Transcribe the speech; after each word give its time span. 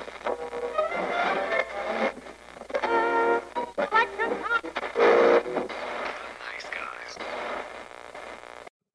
serious. 0.00 0.26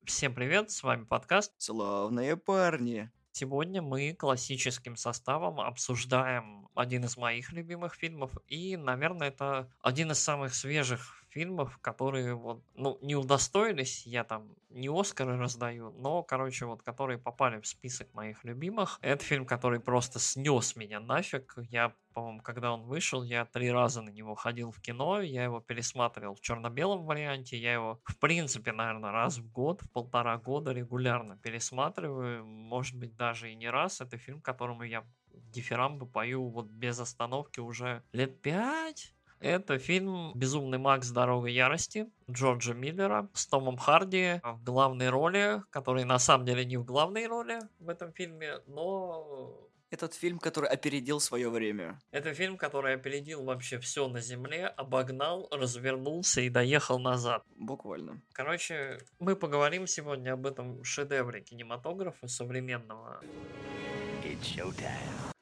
Всем 0.05 0.35
привет, 0.35 0.69
с 0.69 0.83
вами 0.83 1.05
подкаст. 1.05 1.53
Славные 1.57 2.37
парни. 2.37 3.09
Сегодня 3.31 3.81
мы 3.81 4.13
классическим 4.13 4.95
составом 4.95 5.59
обсуждаем 5.59 6.67
один 6.75 7.05
из 7.05 7.17
моих 7.17 7.51
любимых 7.53 7.95
фильмов, 7.95 8.31
и, 8.47 8.77
наверное, 8.77 9.29
это 9.29 9.71
один 9.81 10.11
из 10.11 10.19
самых 10.19 10.53
свежих 10.53 11.20
фильмов, 11.31 11.77
которые 11.79 12.35
вот, 12.35 12.63
ну, 12.75 12.97
не 13.01 13.15
удостоились, 13.15 14.05
я 14.05 14.23
там 14.23 14.55
не 14.69 14.89
Оскары 14.89 15.37
раздаю, 15.37 15.91
но, 15.91 16.23
короче, 16.23 16.65
вот, 16.65 16.81
которые 16.83 17.17
попали 17.17 17.59
в 17.59 17.67
список 17.67 18.13
моих 18.13 18.43
любимых. 18.43 18.99
Это 19.01 19.23
фильм, 19.23 19.45
который 19.45 19.79
просто 19.79 20.19
снес 20.19 20.75
меня 20.75 20.99
нафиг. 20.99 21.55
Я, 21.69 21.93
по-моему, 22.13 22.41
когда 22.41 22.73
он 22.73 22.83
вышел, 22.83 23.23
я 23.23 23.45
три 23.45 23.71
раза 23.71 24.01
на 24.01 24.09
него 24.09 24.35
ходил 24.35 24.71
в 24.71 24.81
кино, 24.81 25.21
я 25.21 25.43
его 25.43 25.59
пересматривал 25.59 26.35
в 26.35 26.41
черно-белом 26.41 27.05
варианте, 27.05 27.57
я 27.57 27.73
его, 27.73 28.01
в 28.05 28.17
принципе, 28.17 28.71
наверное, 28.71 29.11
раз 29.11 29.37
в 29.37 29.51
год, 29.51 29.81
в 29.81 29.91
полтора 29.91 30.37
года 30.37 30.71
регулярно 30.71 31.37
пересматриваю, 31.37 32.45
может 32.45 32.97
быть, 32.97 33.15
даже 33.15 33.51
и 33.51 33.55
не 33.55 33.69
раз. 33.69 34.01
Это 34.01 34.17
фильм, 34.17 34.41
которому 34.41 34.83
я 34.83 35.05
дифирамбы 35.33 36.05
пою 36.05 36.49
вот 36.49 36.67
без 36.67 36.99
остановки 36.99 37.59
уже 37.59 38.03
лет 38.11 38.41
пять, 38.41 39.13
это 39.41 39.77
фильм 39.79 40.31
«Безумный 40.35 40.77
Макс. 40.77 41.09
Дорога 41.09 41.47
ярости» 41.47 42.07
Джорджа 42.29 42.73
Миллера 42.73 43.27
с 43.33 43.47
Томом 43.47 43.77
Харди 43.77 44.39
в 44.43 44.63
главной 44.63 45.09
роли, 45.09 45.63
который 45.69 46.05
на 46.05 46.19
самом 46.19 46.45
деле 46.45 46.63
не 46.65 46.77
в 46.77 46.85
главной 46.85 47.27
роли 47.27 47.59
в 47.79 47.89
этом 47.89 48.13
фильме, 48.13 48.59
но 48.67 49.69
этот 49.91 50.13
фильм, 50.13 50.39
который 50.39 50.69
опередил 50.69 51.19
свое 51.19 51.49
время. 51.49 51.99
Это 52.11 52.33
фильм, 52.33 52.57
который 52.57 52.93
опередил 52.93 53.43
вообще 53.43 53.77
все 53.77 54.07
на 54.07 54.21
Земле, 54.21 54.67
обогнал, 54.67 55.49
развернулся 55.51 56.41
и 56.41 56.49
доехал 56.49 56.97
назад. 56.97 57.43
Буквально. 57.57 58.21
Короче, 58.31 58.99
мы 59.19 59.35
поговорим 59.35 59.87
сегодня 59.87 60.33
об 60.33 60.47
этом 60.47 60.81
шедевре 60.83 61.41
кинематографа 61.41 62.27
современного. 62.27 63.21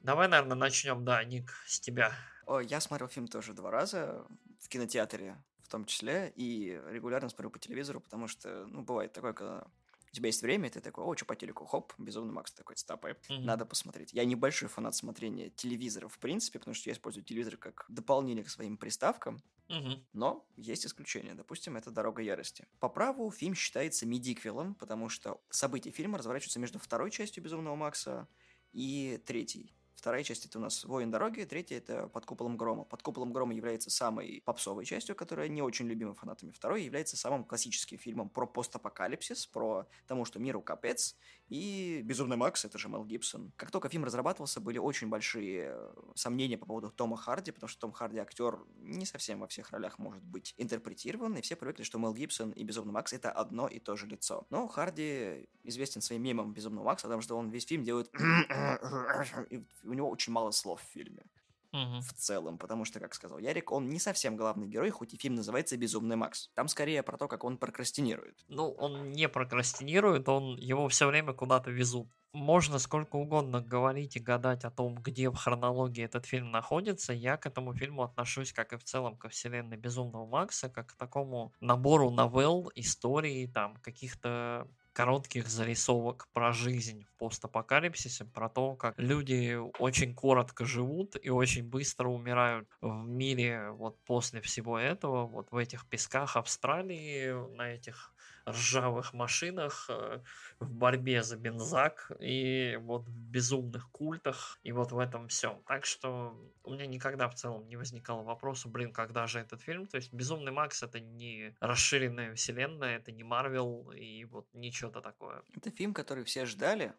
Давай, 0.02 0.28
наверное, 0.28 0.56
начнем, 0.56 1.06
да, 1.06 1.24
Ник, 1.24 1.54
с 1.68 1.80
тебя. 1.80 2.14
О, 2.50 2.62
я 2.62 2.82
смотрел 2.82 3.08
фильм 3.08 3.28
тоже 3.28 3.54
два 3.54 3.70
раза 3.70 4.26
в 4.60 4.70
кинотеатре 4.70 5.38
в 5.62 5.68
том 5.68 5.86
числе, 5.86 6.34
и 6.36 6.82
регулярно 6.90 7.30
смотрю 7.30 7.52
по 7.52 7.60
телевизору, 7.60 8.02
потому 8.02 8.28
что, 8.28 8.66
ну, 8.66 8.82
бывает 8.82 9.14
такое, 9.14 9.34
когда 9.34 9.68
у 10.12 10.16
тебя 10.16 10.30
есть 10.30 10.42
время, 10.42 10.68
и 10.68 10.72
ты 10.72 10.82
такой, 10.82 11.04
о, 11.04 11.16
что 11.16 11.26
по 11.26 11.36
телеку, 11.36 11.68
хоп, 11.68 11.94
Безумный 12.00 12.34
Макс 12.34 12.52
такой, 12.52 12.76
стопы, 12.76 13.18
mm-hmm. 13.30 13.42
надо 13.42 13.68
посмотреть. 13.68 14.14
Я 14.14 14.26
небольшой 14.26 14.68
фанат 14.68 14.96
смотрения 14.96 15.52
телевизора 15.52 16.08
в 16.08 16.18
принципе, 16.18 16.58
потому 16.58 16.74
что 16.74 16.90
я 16.90 16.96
использую 16.96 17.24
телевизор 17.24 17.56
как 17.58 17.86
дополнение 17.88 18.44
к 18.44 18.50
своим 18.50 18.78
приставкам, 18.78 19.44
mm-hmm. 19.68 20.04
но 20.14 20.44
есть 20.56 20.88
исключения. 20.88 21.36
Допустим, 21.36 21.78
это 21.78 21.92
«Дорога 21.92 22.24
ярости». 22.24 22.66
По 22.80 22.90
праву 22.90 23.30
фильм 23.30 23.54
считается 23.54 24.08
медиквелом, 24.08 24.74
потому 24.74 25.08
что 25.08 25.40
события 25.52 25.92
фильма 25.92 26.18
разворачиваются 26.18 26.60
между 26.60 26.80
второй 26.80 27.12
частью 27.12 27.44
Безумного 27.44 27.76
Макса 27.76 28.28
и 28.72 29.22
третьей. 29.24 29.72
Вторая 30.00 30.24
часть 30.24 30.46
это 30.46 30.60
у 30.60 30.62
нас 30.62 30.86
«Воин 30.86 31.12
дороги», 31.12 31.44
третья 31.44 31.76
это 31.76 32.08
«Под 32.08 32.26
куполом 32.26 32.56
грома». 32.56 32.86
«Под 32.86 33.04
куполом 33.04 33.34
грома» 33.34 33.54
является 33.54 33.90
самой 33.90 34.42
попсовой 34.46 34.86
частью, 34.86 35.14
которая 35.14 35.50
не 35.50 35.62
очень 35.62 35.88
любима 35.88 36.14
фанатами. 36.14 36.52
Второй 36.52 36.84
является 36.84 37.18
самым 37.18 37.44
классическим 37.44 37.98
фильмом 37.98 38.30
про 38.30 38.48
постапокалипсис, 38.48 39.46
про 39.46 39.88
тому, 40.08 40.24
что 40.24 40.40
миру 40.40 40.62
капец, 40.62 41.18
и 41.50 42.02
«Безумный 42.04 42.38
Макс»— 42.38 42.64
это 42.66 42.78
же 42.78 42.90
Мел 42.90 43.04
Гибсон. 43.04 43.52
Как 43.58 43.72
только 43.72 43.90
фильм 43.90 44.04
разрабатывался, 44.04 44.62
были 44.62 44.78
очень 44.78 45.10
большие 45.10 45.74
э, 45.74 45.94
сомнения 46.16 46.58
по 46.58 46.66
поводу 46.66 46.92
Тома 46.92 47.18
Харди, 47.18 47.52
потому 47.52 47.68
что 47.68 47.82
Том 47.82 47.92
Харди 47.92 48.20
актер 48.20 48.60
не 48.78 49.06
совсем 49.06 49.40
во 49.40 49.48
всех 49.48 49.72
ролях 49.72 49.98
может 49.98 50.24
быть 50.24 50.54
интерпретирован, 50.58 51.36
и 51.36 51.42
все 51.42 51.56
привыкли, 51.56 51.84
что 51.84 51.98
Мел 51.98 52.14
Гибсон 52.14 52.52
и 52.52 52.64
Безумный 52.64 52.94
Макс— 52.94 53.14
это 53.14 53.32
одно 53.32 53.68
и 53.68 53.80
то 53.80 53.96
же 53.96 54.06
лицо. 54.06 54.46
Но 54.50 54.68
Харди 54.68 55.50
известен 55.64 56.02
своим 56.02 56.24
мемом 56.24 56.54
Безумного 56.54 56.86
Макса, 56.86 57.08
потому 57.08 57.22
что 57.22 57.36
он 57.36 57.50
весь 57.50 57.66
фильм 57.66 57.84
делает 57.84 58.12
у 59.84 59.94
него 59.94 60.10
очень 60.10 60.34
мало 60.34 60.52
слов 60.52 60.82
в 60.82 60.94
фильме. 60.94 61.24
Угу. 61.72 62.02
В 62.02 62.14
целом, 62.14 62.58
потому 62.58 62.84
что, 62.84 63.00
как 63.00 63.14
сказал 63.14 63.38
Ярик, 63.38 63.72
он 63.72 63.90
не 63.90 64.00
совсем 64.00 64.36
главный 64.36 64.68
герой, 64.68 64.90
хоть 64.90 65.14
и 65.14 65.18
фильм 65.18 65.36
называется 65.36 65.78
«Безумный 65.78 66.16
Макс». 66.16 66.50
Там 66.56 66.68
скорее 66.68 67.04
про 67.04 67.18
то, 67.18 67.28
как 67.28 67.44
он 67.44 67.58
прокрастинирует. 67.58 68.44
Ну, 68.48 68.72
он 68.72 69.12
не 69.12 69.30
прокрастинирует, 69.30 70.28
он 70.30 70.58
его 70.58 70.88
все 70.90 71.08
время 71.08 71.34
куда-то 71.34 71.70
везут. 71.70 72.10
Можно 72.32 72.78
сколько 72.80 73.16
угодно 73.16 73.62
говорить 73.62 74.16
и 74.16 74.20
гадать 74.20 74.64
о 74.64 74.72
том, 74.72 74.96
где 74.96 75.30
в 75.30 75.36
хронологии 75.36 76.04
этот 76.04 76.26
фильм 76.26 76.52
находится. 76.52 77.12
Я 77.12 77.38
к 77.38 77.48
этому 77.48 77.74
фильму 77.74 78.04
отношусь, 78.04 78.54
как 78.54 78.74
и 78.74 78.78
в 78.78 78.84
целом 78.84 79.18
ко 79.18 79.30
вселенной 79.30 79.78
Безумного 79.78 80.28
Макса, 80.28 80.70
как 80.70 80.90
к 80.94 80.96
такому 80.96 81.54
набору 81.60 82.12
новелл, 82.12 82.72
историй, 82.76 83.48
там, 83.48 83.76
каких-то 83.78 84.68
коротких 84.94 85.48
зарисовок 85.50 86.28
про 86.34 86.52
жизнь 86.54 87.06
в 87.06 87.14
постапокалипсисе, 87.18 88.26
про 88.26 88.50
то, 88.50 88.76
как 88.76 88.96
люди 88.98 89.56
очень 89.80 90.14
коротко 90.16 90.66
живут 90.66 91.16
и 91.22 91.30
очень 91.30 91.64
быстро 91.68 92.10
умирают 92.10 92.70
в 92.82 93.08
мире 93.08 93.72
вот 93.72 93.98
после 94.06 94.42
всего 94.42 94.78
этого, 94.80 95.26
вот 95.28 95.52
в 95.52 95.58
этих 95.58 95.88
песках 95.88 96.36
Австралии, 96.36 97.32
на 97.56 97.72
этих 97.72 98.14
ржавых 98.48 99.14
машинах, 99.14 99.86
э, 99.90 100.22
в 100.60 100.72
борьбе 100.72 101.24
за 101.24 101.38
бензак 101.38 102.12
и 102.20 102.78
вот 102.82 103.08
в 103.08 103.18
безумных 103.32 103.90
культах 103.92 104.60
и 104.64 104.72
вот 104.72 104.92
в 104.92 105.00
этом 105.00 105.28
всем. 105.28 105.62
Так 105.68 105.86
что 105.86 106.36
у 106.64 106.74
меня 106.74 106.86
никогда 106.86 107.30
в 107.30 107.36
целом 107.36 107.68
не 107.68 107.76
возникало 107.76 108.24
вопроса, 108.24 108.70
блин, 108.70 108.92
когда 108.92 109.28
же 109.28 109.40
этот 109.40 109.62
фильм? 109.62 109.88
То 109.88 109.98
есть 109.98 110.14
Безумный 110.14 110.52
Макс 110.52 110.84
это 110.84 111.00
не 111.00 111.56
расширенная 111.60 112.36
вселенная, 112.36 112.98
это 112.98 113.12
не 113.12 113.24
Марвел 113.24 113.92
и 113.92 114.26
вот 114.26 114.48
ничего-то 114.54 115.02
такое. 115.02 115.44
Это 115.56 115.72
фильм, 115.72 115.94
который 115.94 116.24
все 116.24 116.46
ждали, 116.46 116.94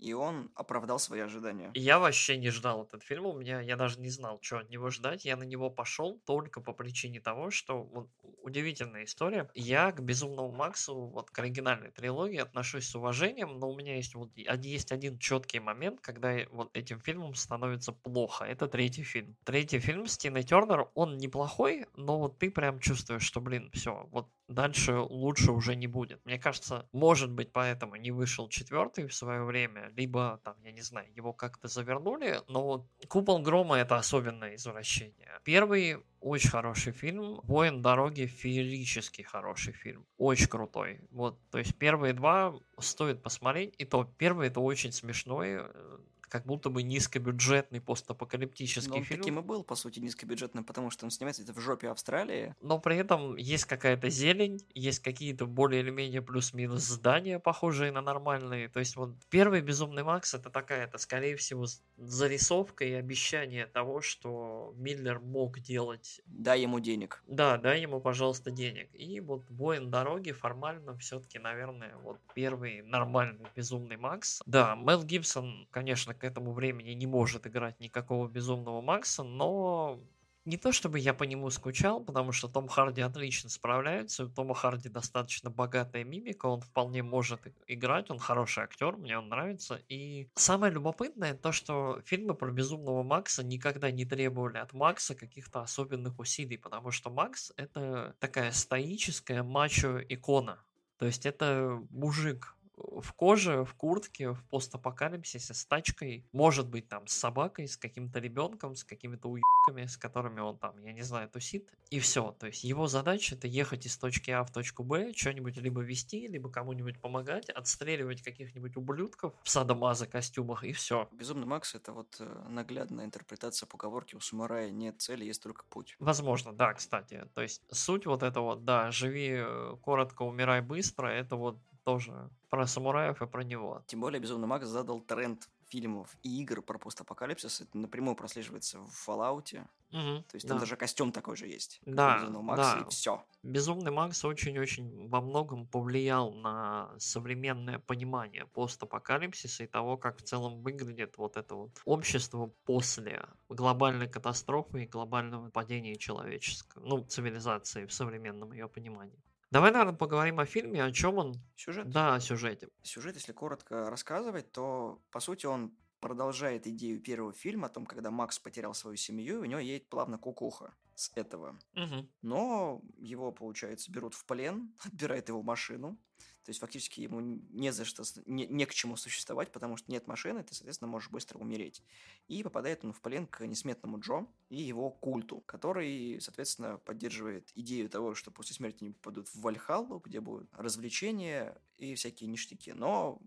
и 0.00 0.12
он 0.12 0.50
оправдал 0.54 0.98
свои 0.98 1.20
ожидания. 1.20 1.70
Я 1.74 1.98
вообще 1.98 2.36
не 2.36 2.50
ждал 2.50 2.84
этот 2.84 3.02
фильм, 3.02 3.26
у 3.26 3.38
меня 3.38 3.60
я 3.60 3.76
даже 3.76 4.00
не 4.00 4.08
знал, 4.08 4.38
что 4.42 4.58
от 4.58 4.70
него 4.70 4.90
ждать. 4.90 5.24
Я 5.24 5.36
на 5.36 5.44
него 5.44 5.70
пошел 5.70 6.20
только 6.26 6.60
по 6.60 6.72
причине 6.72 7.20
того, 7.20 7.50
что 7.50 7.82
вот, 7.82 8.08
удивительная 8.42 9.04
история. 9.04 9.50
Я 9.54 9.92
к 9.92 10.00
Безумному 10.02 10.52
Максу, 10.52 10.94
вот 10.94 11.30
к 11.30 11.38
оригинальной 11.38 11.90
трилогии 11.90 12.38
отношусь 12.38 12.88
с 12.88 12.94
уважением, 12.94 13.58
но 13.58 13.70
у 13.70 13.76
меня 13.76 13.96
есть 13.96 14.14
вот 14.14 14.30
есть 14.36 14.92
один 14.92 15.18
четкий 15.18 15.60
момент, 15.60 16.00
когда 16.00 16.36
вот 16.50 16.70
этим 16.74 17.00
фильмом 17.00 17.34
становится 17.34 17.92
плохо. 17.92 18.44
Это 18.44 18.68
третий 18.68 19.02
фильм. 19.02 19.36
Третий 19.44 19.78
фильм 19.78 20.06
с 20.06 20.16
Тиной 20.16 20.42
Тернер, 20.42 20.88
он 20.94 21.18
неплохой, 21.18 21.86
но 21.94 22.18
вот 22.18 22.38
ты 22.38 22.50
прям 22.50 22.80
чувствуешь, 22.80 23.22
что, 23.22 23.40
блин, 23.40 23.70
все, 23.72 24.08
вот 24.10 24.28
дальше 24.50 24.98
лучше 24.98 25.52
уже 25.52 25.76
не 25.76 25.86
будет. 25.86 26.24
Мне 26.24 26.38
кажется, 26.38 26.88
может 26.92 27.30
быть, 27.30 27.52
поэтому 27.52 27.96
не 27.96 28.10
вышел 28.10 28.48
четвертый 28.48 29.06
в 29.06 29.14
свое 29.14 29.44
время, 29.44 29.90
либо 29.96 30.40
там, 30.44 30.56
я 30.62 30.72
не 30.72 30.82
знаю, 30.82 31.08
его 31.14 31.32
как-то 31.32 31.68
завернули, 31.68 32.40
но 32.48 32.62
вот 32.62 32.86
Купол 33.08 33.40
Грома 33.40 33.76
это 33.76 33.96
особенное 33.96 34.56
извращение. 34.56 35.40
Первый 35.44 35.98
очень 36.20 36.50
хороший 36.50 36.92
фильм. 36.92 37.40
Воин 37.44 37.80
дороги 37.80 38.26
феерически 38.26 39.22
хороший 39.22 39.72
фильм. 39.72 40.04
Очень 40.18 40.48
крутой. 40.48 41.00
Вот, 41.10 41.38
то 41.50 41.58
есть 41.58 41.76
первые 41.76 42.12
два 42.12 42.54
стоит 42.78 43.22
посмотреть. 43.22 43.74
И 43.78 43.84
то 43.84 44.04
первый 44.18 44.48
это 44.48 44.60
очень 44.60 44.92
смешной 44.92 45.60
э, 45.60 45.98
как 46.30 46.46
будто 46.46 46.70
бы 46.70 46.82
низкобюджетный 46.82 47.80
постапокалиптический 47.80 48.88
Но 48.88 48.96
он 48.98 49.04
фильм. 49.04 49.20
таким 49.20 49.38
и 49.40 49.42
был, 49.42 49.64
по 49.64 49.74
сути, 49.74 49.98
низкобюджетным, 49.98 50.64
потому 50.64 50.90
что 50.90 51.04
он 51.04 51.10
снимается 51.10 51.42
это 51.42 51.52
в 51.52 51.58
жопе 51.58 51.90
Австралии. 51.90 52.54
Но 52.62 52.78
при 52.78 52.96
этом 52.96 53.36
есть 53.36 53.64
какая-то 53.64 54.08
зелень, 54.08 54.64
есть 54.72 55.00
какие-то 55.00 55.46
более 55.46 55.82
или 55.82 55.90
менее 55.90 56.22
плюс-минус 56.22 56.82
здания, 56.82 57.38
похожие 57.38 57.90
на 57.90 58.00
нормальные. 58.00 58.68
То 58.68 58.78
есть 58.78 58.96
вот 58.96 59.10
первый 59.28 59.60
«Безумный 59.60 60.04
Макс» 60.04 60.32
это 60.32 60.50
такая, 60.50 60.84
это 60.84 60.98
скорее 60.98 61.36
всего 61.36 61.66
зарисовка 61.96 62.84
и 62.84 62.92
обещание 62.92 63.66
того, 63.66 64.00
что 64.00 64.72
Миллер 64.76 65.18
мог 65.18 65.58
делать. 65.58 66.22
Дай 66.26 66.62
ему 66.62 66.78
денег. 66.78 67.22
Да, 67.26 67.58
дай 67.58 67.82
ему, 67.82 68.00
пожалуйста, 68.00 68.52
денег. 68.52 68.88
И 68.94 69.18
вот 69.20 69.42
«Воин 69.50 69.90
дороги» 69.90 70.30
формально 70.30 70.96
все-таки, 70.98 71.40
наверное, 71.40 71.96
вот 72.04 72.18
первый 72.34 72.82
нормальный 72.82 73.46
«Безумный 73.56 73.96
Макс». 73.96 74.40
Да, 74.46 74.76
Мел 74.76 75.02
Гибсон, 75.02 75.66
конечно, 75.70 76.14
к 76.20 76.24
этому 76.24 76.52
времени 76.52 76.90
не 76.90 77.06
может 77.06 77.46
играть 77.46 77.80
никакого 77.80 78.28
безумного 78.28 78.80
Макса, 78.80 79.22
но 79.22 80.00
не 80.44 80.56
то 80.56 80.72
чтобы 80.72 80.98
я 80.98 81.12
по 81.12 81.24
нему 81.24 81.50
скучал, 81.50 82.02
потому 82.02 82.32
что 82.32 82.48
Том 82.48 82.66
Харди 82.66 83.00
отлично 83.02 83.50
справляется, 83.50 84.24
у 84.24 84.28
Тома 84.28 84.54
Харди 84.54 84.88
достаточно 84.88 85.50
богатая 85.50 86.02
мимика, 86.02 86.46
он 86.46 86.60
вполне 86.60 87.02
может 87.02 87.40
играть, 87.66 88.10
он 88.10 88.18
хороший 88.18 88.64
актер, 88.64 88.96
мне 88.96 89.18
он 89.18 89.28
нравится. 89.28 89.80
И 89.88 90.28
самое 90.34 90.72
любопытное 90.72 91.34
то, 91.34 91.52
что 91.52 92.00
фильмы 92.04 92.34
про 92.34 92.50
Безумного 92.50 93.02
Макса 93.02 93.44
никогда 93.44 93.90
не 93.90 94.04
требовали 94.04 94.58
от 94.58 94.72
Макса 94.72 95.14
каких-то 95.14 95.60
особенных 95.60 96.18
усилий, 96.18 96.56
потому 96.56 96.90
что 96.90 97.10
Макс 97.10 97.52
это 97.56 98.14
такая 98.18 98.52
стоическая 98.52 99.42
мачо-икона. 99.42 100.58
То 100.98 101.06
есть 101.06 101.26
это 101.26 101.80
мужик, 101.90 102.56
в 103.00 103.12
коже, 103.12 103.64
в 103.64 103.74
куртке, 103.74 104.32
в 104.32 104.42
постапокалипсисе 104.44 105.54
с 105.54 105.64
тачкой, 105.64 106.24
может 106.32 106.68
быть 106.68 106.88
там 106.88 107.06
с 107.06 107.12
собакой, 107.12 107.68
с 107.68 107.76
каким-то 107.76 108.18
ребенком, 108.18 108.74
с 108.74 108.84
какими-то 108.84 109.28
уебками, 109.28 109.86
с 109.86 109.96
которыми 109.96 110.40
он 110.40 110.58
там, 110.58 110.78
я 110.82 110.92
не 110.92 111.02
знаю, 111.02 111.28
тусит, 111.28 111.68
и 111.90 111.98
все. 111.98 112.34
То 112.38 112.46
есть 112.46 112.64
его 112.64 112.86
задача 112.86 113.34
это 113.34 113.46
ехать 113.46 113.86
из 113.86 113.96
точки 113.96 114.30
А 114.30 114.44
в 114.44 114.52
точку 114.52 114.82
Б, 114.82 115.12
что-нибудь 115.14 115.56
либо 115.56 115.80
вести, 115.80 116.26
либо 116.28 116.50
кому-нибудь 116.50 117.00
помогать, 117.00 117.50
отстреливать 117.50 118.22
каких-нибудь 118.22 118.76
ублюдков 118.76 119.34
в 119.42 119.50
садомаза 119.50 120.06
костюмах, 120.06 120.64
и 120.64 120.72
все. 120.72 121.08
Безумный 121.12 121.46
Макс 121.46 121.74
это 121.74 121.92
вот 121.92 122.16
э, 122.20 122.44
наглядная 122.48 123.04
интерпретация 123.04 123.66
поговорки 123.66 124.14
у 124.14 124.20
самурая 124.20 124.70
нет 124.70 125.00
цели, 125.00 125.24
есть 125.24 125.42
только 125.42 125.64
путь. 125.64 125.96
Возможно, 125.98 126.52
да, 126.52 126.74
кстати. 126.74 127.26
То 127.34 127.42
есть 127.42 127.62
суть 127.70 128.06
вот 128.06 128.22
этого, 128.22 128.56
да, 128.56 128.90
живи 128.90 129.36
э, 129.36 129.76
коротко, 129.82 130.22
умирай 130.22 130.60
быстро, 130.60 131.08
это 131.08 131.36
вот 131.36 131.58
тоже 131.84 132.30
про 132.50 132.66
самураев 132.66 133.22
и 133.22 133.26
про 133.26 133.42
него. 133.42 133.82
Тем 133.86 134.00
более 134.00 134.20
Безумный 134.20 134.48
Макс 134.48 134.66
задал 134.66 135.00
тренд 135.00 135.48
фильмов 135.68 136.16
и 136.22 136.42
игр 136.42 136.62
про 136.62 136.78
постапокалипсис. 136.78 137.60
Это 137.60 137.78
напрямую 137.78 138.16
прослеживается 138.16 138.80
в 138.80 139.08
Fallout. 139.08 139.66
Мгм, 139.92 140.24
То 140.24 140.34
есть 140.34 140.46
там 140.46 140.56
да. 140.56 140.60
даже 140.60 140.76
костюм 140.76 141.12
такой 141.12 141.36
же 141.36 141.46
есть. 141.46 141.80
Да, 141.86 142.18
Безумного 142.18 142.42
Макса, 142.42 142.76
да. 142.76 142.80
и 142.80 142.90
все. 142.90 143.24
Безумный 143.42 143.90
Макс 143.90 144.24
очень-очень 144.24 145.08
во 145.08 145.20
многом 145.20 145.66
повлиял 145.66 146.32
на 146.32 146.90
современное 146.98 147.78
понимание 147.78 148.46
постапокалипсиса 148.46 149.64
и 149.64 149.66
того, 149.66 149.96
как 149.96 150.18
в 150.18 150.22
целом 150.22 150.62
выглядит 150.62 151.18
вот 151.18 151.36
это 151.36 151.54
вот 151.54 151.70
общество 151.84 152.52
после 152.64 153.24
глобальной 153.48 154.08
катастрофы 154.08 154.84
и 154.84 154.86
глобального 154.86 155.50
падения 155.50 155.96
человеческого, 155.96 156.84
ну, 156.84 157.04
цивилизации 157.04 157.86
в 157.86 157.92
современном 157.92 158.52
ее 158.52 158.68
понимании. 158.68 159.18
Давай, 159.50 159.72
наверное, 159.72 159.94
поговорим 159.94 160.38
о 160.38 160.46
фильме, 160.46 160.84
о 160.84 160.92
чем 160.92 161.18
он. 161.18 161.34
Сюжет. 161.56 161.90
Да, 161.90 162.14
о 162.14 162.20
сюжете. 162.20 162.68
Сюжет, 162.82 163.16
если 163.16 163.32
коротко 163.32 163.90
рассказывать, 163.90 164.52
то, 164.52 165.02
по 165.10 165.18
сути, 165.18 165.46
он 165.46 165.72
продолжает 166.00 166.66
идею 166.66 167.00
первого 167.00 167.32
фильма 167.32 167.66
о 167.66 167.70
том, 167.70 167.86
когда 167.86 168.10
Макс 168.10 168.38
потерял 168.38 168.74
свою 168.74 168.96
семью, 168.96 169.36
и 169.36 169.40
у 169.40 169.44
него 169.44 169.60
едет 169.60 169.88
плавно 169.88 170.18
кукуха 170.18 170.74
с 170.94 171.12
этого. 171.14 171.58
Мгм. 171.74 172.08
Но 172.22 172.82
его, 172.98 173.32
получается, 173.32 173.90
берут 173.90 174.14
в 174.14 174.24
плен, 174.24 174.72
отбирают 174.84 175.28
его 175.28 175.42
машину. 175.42 175.98
То 176.44 176.50
есть 176.50 176.60
фактически 176.60 177.00
ему 177.00 177.20
не 177.20 177.70
за 177.70 177.84
что, 177.84 178.02
не, 178.24 178.46
не 178.46 178.64
к 178.64 178.72
чему 178.72 178.96
существовать, 178.96 179.52
потому 179.52 179.76
что 179.76 179.90
нет 179.92 180.06
машины, 180.06 180.42
ты, 180.42 180.54
соответственно, 180.54 180.90
можешь 180.90 181.10
быстро 181.10 181.38
умереть. 181.38 181.82
И 182.28 182.42
попадает 182.42 182.84
он 182.84 182.92
в 182.92 183.00
плен 183.02 183.26
к 183.26 183.46
несметному 183.46 184.00
Джо 184.00 184.26
и 184.48 184.60
его 184.60 184.90
культу, 184.90 185.42
который, 185.46 186.18
соответственно, 186.20 186.78
поддерживает 186.78 187.50
идею 187.54 187.90
того, 187.90 188.14
что 188.14 188.30
после 188.30 188.56
смерти 188.56 188.84
они 188.84 188.92
попадут 188.92 189.28
в 189.28 189.40
Вальхаллу, 189.40 189.98
где 189.98 190.20
будут 190.20 190.48
развлечения 190.54 191.60
и 191.76 191.94
всякие 191.94 192.28
ништяки. 192.28 192.72
Но 192.72 193.20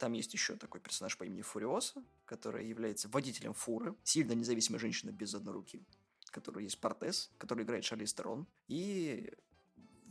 там 0.00 0.14
есть 0.14 0.32
еще 0.32 0.56
такой 0.56 0.80
персонаж 0.80 1.16
по 1.16 1.24
имени 1.24 1.42
Фуриоса, 1.42 2.02
который 2.24 2.66
является 2.66 3.08
водителем 3.08 3.52
фуры, 3.52 3.94
сильно 4.02 4.32
независимая 4.32 4.80
женщина 4.80 5.10
без 5.10 5.34
одной 5.34 5.54
руки, 5.54 5.82
которая 6.30 6.64
есть 6.64 6.80
Портес, 6.80 7.30
который 7.38 7.64
играет 7.64 7.84
Шарли 7.84 8.06
Стерон. 8.06 8.46
И 8.66 9.30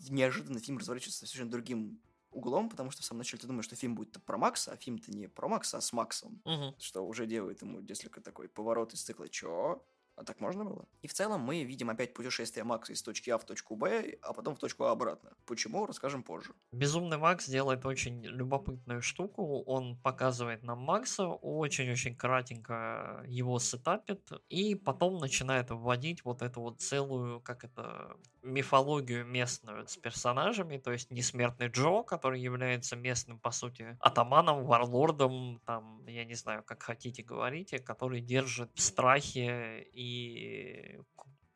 неожиданно 0.09 0.59
фильм 0.59 0.77
разворачивается 0.77 1.25
совершенно 1.25 1.51
другим 1.51 1.99
углом, 2.31 2.69
потому 2.69 2.91
что 2.91 3.01
в 3.01 3.05
самом 3.05 3.19
начале 3.19 3.41
ты 3.41 3.47
думаешь, 3.47 3.65
что 3.65 3.75
фильм 3.75 3.95
будет 3.95 4.23
про 4.23 4.37
Макса, 4.37 4.71
а 4.71 4.77
фильм-то 4.77 5.11
не 5.11 5.27
про 5.27 5.47
Макса, 5.47 5.77
а 5.77 5.81
с 5.81 5.91
Максом. 5.91 6.39
Мгм. 6.45 6.75
Что 6.77 7.05
уже 7.05 7.25
делает 7.25 7.63
ему 7.63 7.79
несколько 7.79 8.21
такой 8.21 8.47
поворот 8.47 8.93
из 8.93 9.01
цикла 9.01 9.27
«Чё? 9.27 9.83
А 10.19 10.23
так 10.25 10.41
можно 10.41 10.65
было? 10.65 10.85
И 11.01 11.07
в 11.07 11.13
целом 11.13 11.39
мы 11.39 11.63
видим 11.63 11.89
опять 11.89 12.13
путешествие 12.13 12.65
Макса 12.65 12.91
из 12.91 13.01
точки 13.01 13.29
А 13.29 13.37
в 13.37 13.45
точку 13.45 13.77
Б, 13.77 14.17
а 14.21 14.33
потом 14.33 14.55
в 14.55 14.59
точку 14.59 14.83
А 14.83 14.91
обратно. 14.91 15.31
Почему, 15.45 15.85
расскажем 15.85 16.23
позже. 16.23 16.53
Безумный 16.73 17.17
Макс 17.17 17.47
делает 17.47 17.85
очень 17.85 18.25
любопытную 18.25 19.01
штуку. 19.01 19.63
Он 19.65 19.97
показывает 19.97 20.61
нам 20.63 20.79
Макса, 20.79 21.25
очень-очень 21.27 22.17
кратенько 22.17 23.23
его 23.27 23.59
сетапит, 23.59 24.29
и 24.49 24.75
потом 24.75 25.19
начинает 25.19 25.71
вводить 25.71 26.25
вот 26.25 26.41
эту 26.41 26.61
вот 26.61 26.81
целую, 26.81 27.39
как 27.39 27.63
это, 27.63 28.17
мифологию 28.41 29.25
местную 29.25 29.87
с 29.87 29.97
персонажами, 29.97 30.77
то 30.77 30.91
есть 30.91 31.11
несмертный 31.11 31.67
Джо, 31.67 32.03
который 32.03 32.41
является 32.41 32.95
местным, 32.95 33.39
по 33.39 33.51
сути, 33.51 33.97
атаманом, 33.99 34.65
варлордом, 34.65 35.61
там, 35.65 36.05
я 36.07 36.25
не 36.25 36.35
знаю, 36.35 36.63
как 36.63 36.83
хотите 36.83 37.23
говорите, 37.23 37.79
который 37.79 38.21
держит 38.21 38.71
в 38.75 38.81
страхе 38.81 39.81
и 39.93 40.08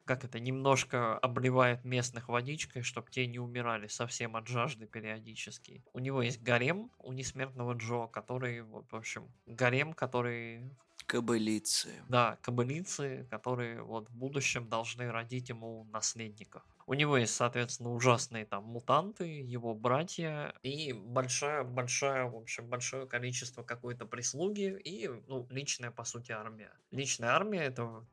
как 0.05 0.25
это, 0.25 0.39
немножко 0.39 1.17
обливает 1.17 1.85
местных 1.85 2.27
водичкой, 2.27 2.81
чтобы 2.81 3.09
те 3.09 3.25
не 3.25 3.39
умирали 3.39 3.88
совсем 3.88 4.35
от 4.35 4.47
жажды 4.47 4.85
периодически. 4.85 5.83
У 5.94 6.00
него 6.00 6.21
есть 6.21 6.41
гарем 6.41 6.91
у 6.97 7.13
несмертного 7.13 7.73
Джо, 7.73 8.07
который, 8.07 8.61
вот, 8.63 8.91
в 8.91 8.95
общем, 8.95 9.33
гарем, 9.45 9.94
который, 9.94 10.75
Кобылицы. 11.05 12.03
да, 12.07 12.38
кобылицы, 12.41 13.27
которые 13.29 13.81
вот 13.81 14.09
в 14.09 14.13
будущем 14.15 14.67
должны 14.69 15.11
родить 15.11 15.50
ему 15.50 15.85
наследников. 15.85 16.63
У 16.85 16.94
него 16.95 17.17
есть, 17.17 17.35
соответственно, 17.35 17.91
ужасные 17.94 18.45
там 18.45 18.65
мутанты, 18.65 19.25
его 19.25 19.73
братья 19.73 20.53
и 20.63 20.91
большая, 20.94 21.63
большая, 21.63 22.25
в 22.25 22.35
общем, 22.35 22.67
большое 22.67 23.07
количество 23.07 23.63
какой-то 23.63 24.05
прислуги 24.05 24.77
и, 24.83 25.07
ну, 25.27 25.47
личная, 25.50 25.91
по 25.91 26.03
сути, 26.03 26.31
армия. 26.31 26.73
Личная 26.91 27.29
армия 27.29 27.63
это, 27.63 28.05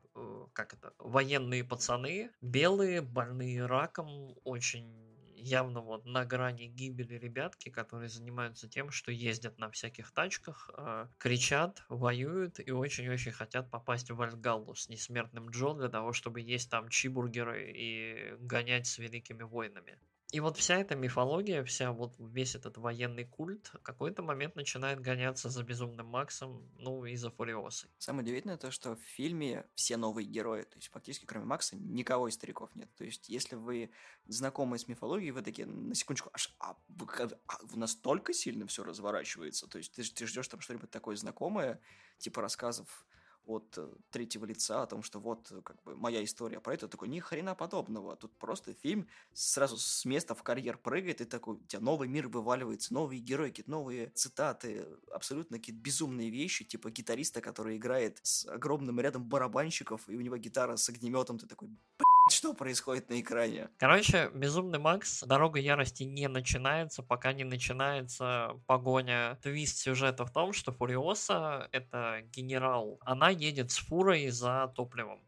как 0.53 0.73
это, 0.73 0.93
военные 0.97 1.63
пацаны, 1.63 2.31
белые, 2.41 3.01
больные 3.01 3.65
раком, 3.65 4.35
очень 4.43 5.11
явно 5.41 5.81
вот 5.81 6.05
на 6.05 6.25
грани 6.25 6.65
гибели 6.67 7.15
ребятки, 7.15 7.69
которые 7.69 8.09
занимаются 8.09 8.69
тем, 8.69 8.91
что 8.91 9.11
ездят 9.11 9.57
на 9.57 9.69
всяких 9.71 10.11
тачках, 10.11 10.69
э, 10.77 11.07
кричат, 11.17 11.83
воюют 11.89 12.59
и 12.59 12.71
очень-очень 12.71 13.31
хотят 13.31 13.69
попасть 13.71 14.11
в 14.11 14.15
Вальгаллу 14.15 14.75
с 14.75 14.87
несмертным 14.87 15.49
Джо 15.49 15.73
для 15.73 15.89
того, 15.89 16.13
чтобы 16.13 16.41
есть 16.41 16.69
там 16.69 16.89
чибургеры 16.89 17.71
и 17.75 18.35
гонять 18.39 18.87
с 18.87 18.97
великими 18.99 19.43
войнами. 19.43 19.99
И 20.31 20.39
вот 20.39 20.55
вся 20.55 20.77
эта 20.77 20.95
мифология, 20.95 21.61
вся 21.65 21.91
вот 21.91 22.15
весь 22.17 22.55
этот 22.55 22.77
военный 22.77 23.25
культ 23.25 23.67
в 23.73 23.79
какой-то 23.79 24.23
момент 24.23 24.55
начинает 24.55 25.01
гоняться 25.01 25.49
за 25.49 25.61
Безумным 25.61 26.07
Максом, 26.07 26.71
ну 26.77 27.03
и 27.03 27.17
за 27.17 27.31
Фуриосой. 27.31 27.89
Самое 27.97 28.23
удивительное 28.23 28.55
то, 28.55 28.71
что 28.71 28.95
в 28.95 29.01
фильме 29.01 29.65
все 29.75 29.97
новые 29.97 30.25
герои, 30.25 30.63
то 30.63 30.77
есть 30.77 30.87
фактически 30.87 31.25
кроме 31.25 31.45
Макса 31.45 31.75
никого 31.75 32.29
из 32.29 32.35
стариков 32.35 32.73
нет. 32.75 32.89
То 32.95 33.03
есть 33.03 33.27
если 33.27 33.55
вы 33.55 33.91
знакомы 34.25 34.77
с 34.77 34.87
мифологией, 34.87 35.31
вы 35.31 35.41
такие, 35.41 35.67
на 35.67 35.93
секундочку, 35.95 36.29
аж, 36.31 36.55
а, 36.59 36.77
вы, 36.87 37.07
а, 37.47 37.57
настолько 37.73 38.31
сильно 38.31 38.65
все 38.67 38.85
разворачивается? 38.85 39.67
То 39.67 39.79
есть 39.79 39.93
ты, 39.93 40.03
ты 40.03 40.25
ждешь 40.25 40.47
там 40.47 40.61
что-нибудь 40.61 40.89
такое 40.91 41.17
знакомое, 41.17 41.81
типа 42.19 42.41
рассказов 42.41 43.05
от 43.45 43.77
э, 43.77 43.87
третьего 44.11 44.45
лица 44.45 44.83
о 44.83 44.87
том, 44.87 45.03
что 45.03 45.19
вот 45.19 45.51
э, 45.51 45.61
как 45.61 45.81
бы 45.83 45.95
моя 45.95 46.23
история 46.23 46.59
про 46.59 46.73
это, 46.73 46.87
такой, 46.87 47.07
ни 47.07 47.19
хрена 47.19 47.55
подобного. 47.55 48.15
Тут 48.15 48.37
просто 48.37 48.73
фильм 48.73 49.07
сразу 49.33 49.77
с 49.77 50.05
места 50.05 50.35
в 50.35 50.43
карьер 50.43 50.77
прыгает, 50.77 51.21
и 51.21 51.25
такой, 51.25 51.55
у 51.55 51.63
тебя 51.65 51.81
новый 51.81 52.07
мир 52.07 52.27
вываливается, 52.27 52.93
новые 52.93 53.19
герои, 53.19 53.49
какие-то 53.49 53.71
новые 53.71 54.09
цитаты, 54.09 54.87
абсолютно 55.11 55.57
какие-то 55.57 55.81
безумные 55.81 56.29
вещи, 56.29 56.65
типа 56.65 56.91
гитариста, 56.91 57.41
который 57.41 57.77
играет 57.77 58.19
с 58.23 58.45
огромным 58.45 58.99
рядом 58.99 59.23
барабанщиков, 59.25 60.07
и 60.07 60.15
у 60.15 60.21
него 60.21 60.37
гитара 60.37 60.75
с 60.75 60.87
огнеметом, 60.89 61.37
ты 61.37 61.47
такой, 61.47 61.69
«Блядь, 61.69 62.10
что 62.31 62.53
происходит 62.53 63.09
на 63.09 63.19
экране? 63.19 63.69
Короче, 63.77 64.29
Безумный 64.33 64.79
Макс, 64.79 65.23
Дорога 65.23 65.59
Ярости 65.59 66.03
не 66.03 66.27
начинается, 66.27 67.03
пока 67.03 67.33
не 67.33 67.43
начинается 67.43 68.61
погоня. 68.67 69.37
Твист 69.41 69.77
сюжета 69.77 70.25
в 70.25 70.31
том, 70.31 70.53
что 70.53 70.71
Фуриоса— 70.71 71.67
это 71.71 72.21
генерал. 72.23 72.99
Она 73.01 73.29
едет 73.29 73.71
с 73.71 73.77
фурой 73.77 74.29
за 74.29 74.71
топливом. 74.75 75.21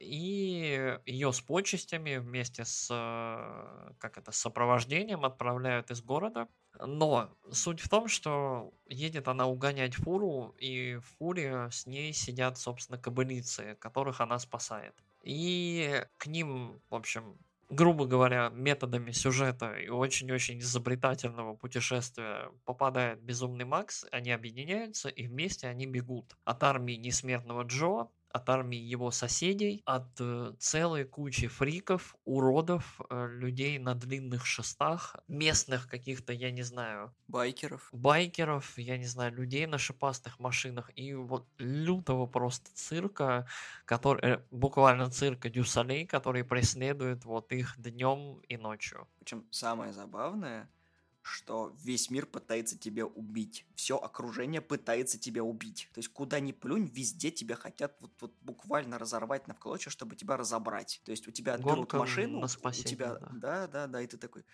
И 0.00 0.98
ее 1.06 1.32
с 1.32 1.40
почестями 1.40 2.16
вместе 2.16 2.64
с, 2.64 2.88
э, 2.90 3.92
как 3.98 4.18
это, 4.18 4.32
сопровождением 4.32 5.24
отправляют 5.24 5.90
из 5.90 6.02
города. 6.02 6.48
Но 6.78 7.36
суть 7.52 7.80
в 7.80 7.88
том, 7.88 8.08
что 8.08 8.74
едет 8.86 9.28
она 9.28 9.46
угонять 9.46 9.94
фуру, 9.94 10.54
и 10.58 10.96
в 10.96 11.06
фуре 11.18 11.68
с 11.70 11.86
ней 11.86 12.12
сидят, 12.12 12.58
собственно, 12.58 12.98
кобылицы, 12.98 13.76
которых 13.76 14.20
она 14.20 14.38
спасает. 14.40 14.94
И 15.24 16.04
к 16.18 16.26
ним, 16.26 16.80
в 16.90 16.94
общем, 16.94 17.38
грубо 17.70 18.06
говоря, 18.06 18.50
методами 18.50 19.10
сюжета 19.10 19.74
и 19.74 19.88
очень-очень 19.88 20.58
изобретательного 20.60 21.54
путешествия 21.56 22.50
попадает 22.64 23.22
Безумный 23.22 23.64
Макс, 23.64 24.04
они 24.12 24.30
объединяются 24.32 25.08
и 25.08 25.26
вместе 25.26 25.66
они 25.66 25.86
бегут 25.86 26.36
от 26.44 26.62
армии 26.62 26.94
Несмертного 26.94 27.62
Джо, 27.62 28.08
от 28.34 28.48
армии 28.50 28.78
его 28.78 29.12
соседей, 29.12 29.82
от 29.86 30.20
э, 30.20 30.54
целой 30.58 31.04
кучи 31.04 31.46
фриков, 31.46 32.16
уродов, 32.24 33.00
э, 33.08 33.28
людей 33.28 33.78
на 33.78 33.94
длинных 33.94 34.44
шестах, 34.44 35.16
местных 35.28 35.88
каких-то, 35.88 36.32
я 36.32 36.50
не 36.50 36.62
знаю, 36.62 37.14
Байкеров. 37.28 37.88
байкеров, 37.92 38.76
я 38.76 38.98
не 38.98 39.06
знаю, 39.06 39.32
людей 39.34 39.66
на 39.66 39.78
шипастых 39.78 40.40
машинах 40.40 40.90
и 40.96 41.14
вот 41.14 41.46
лютого 41.58 42.26
просто 42.26 42.70
цирка, 42.74 43.46
который 43.84 44.22
э, 44.24 44.44
буквально 44.50 45.10
цирка 45.10 45.48
Дюсалей, 45.48 46.04
который 46.04 46.42
преследует 46.42 47.24
вот 47.24 47.52
их 47.52 47.74
днем 47.78 48.40
и 48.48 48.56
ночью. 48.56 49.06
Причем 49.20 49.46
самое 49.52 49.92
забавное, 49.92 50.68
что 51.24 51.74
весь 51.82 52.10
мир 52.10 52.26
пытается 52.26 52.76
тебя 52.78 53.06
убить. 53.06 53.64
Все 53.74 53.96
окружение 53.96 54.60
пытается 54.60 55.18
тебя 55.18 55.42
убить. 55.42 55.88
То 55.94 55.98
есть 55.98 56.10
куда 56.10 56.38
ни 56.38 56.52
плюнь, 56.52 56.84
везде 56.84 57.30
тебя 57.30 57.56
хотят 57.56 57.96
вот, 58.00 58.12
вот 58.20 58.34
буквально 58.42 58.98
разорвать 58.98 59.48
на 59.48 59.54
клочья, 59.54 59.90
чтобы 59.90 60.16
тебя 60.16 60.36
разобрать. 60.36 61.00
То 61.04 61.12
есть 61.12 61.26
у 61.26 61.30
тебя 61.30 61.54
отберут 61.54 61.78
Гонка 61.78 61.96
машину, 61.96 62.40
на 62.40 62.44
у 62.44 62.48
спасение, 62.48 62.90
тебя... 62.90 63.14
да. 63.14 63.30
Да, 63.32 63.66
да, 63.66 63.86
да, 63.86 64.02
и 64.02 64.06
ты 64.06 64.18
такой... 64.18 64.44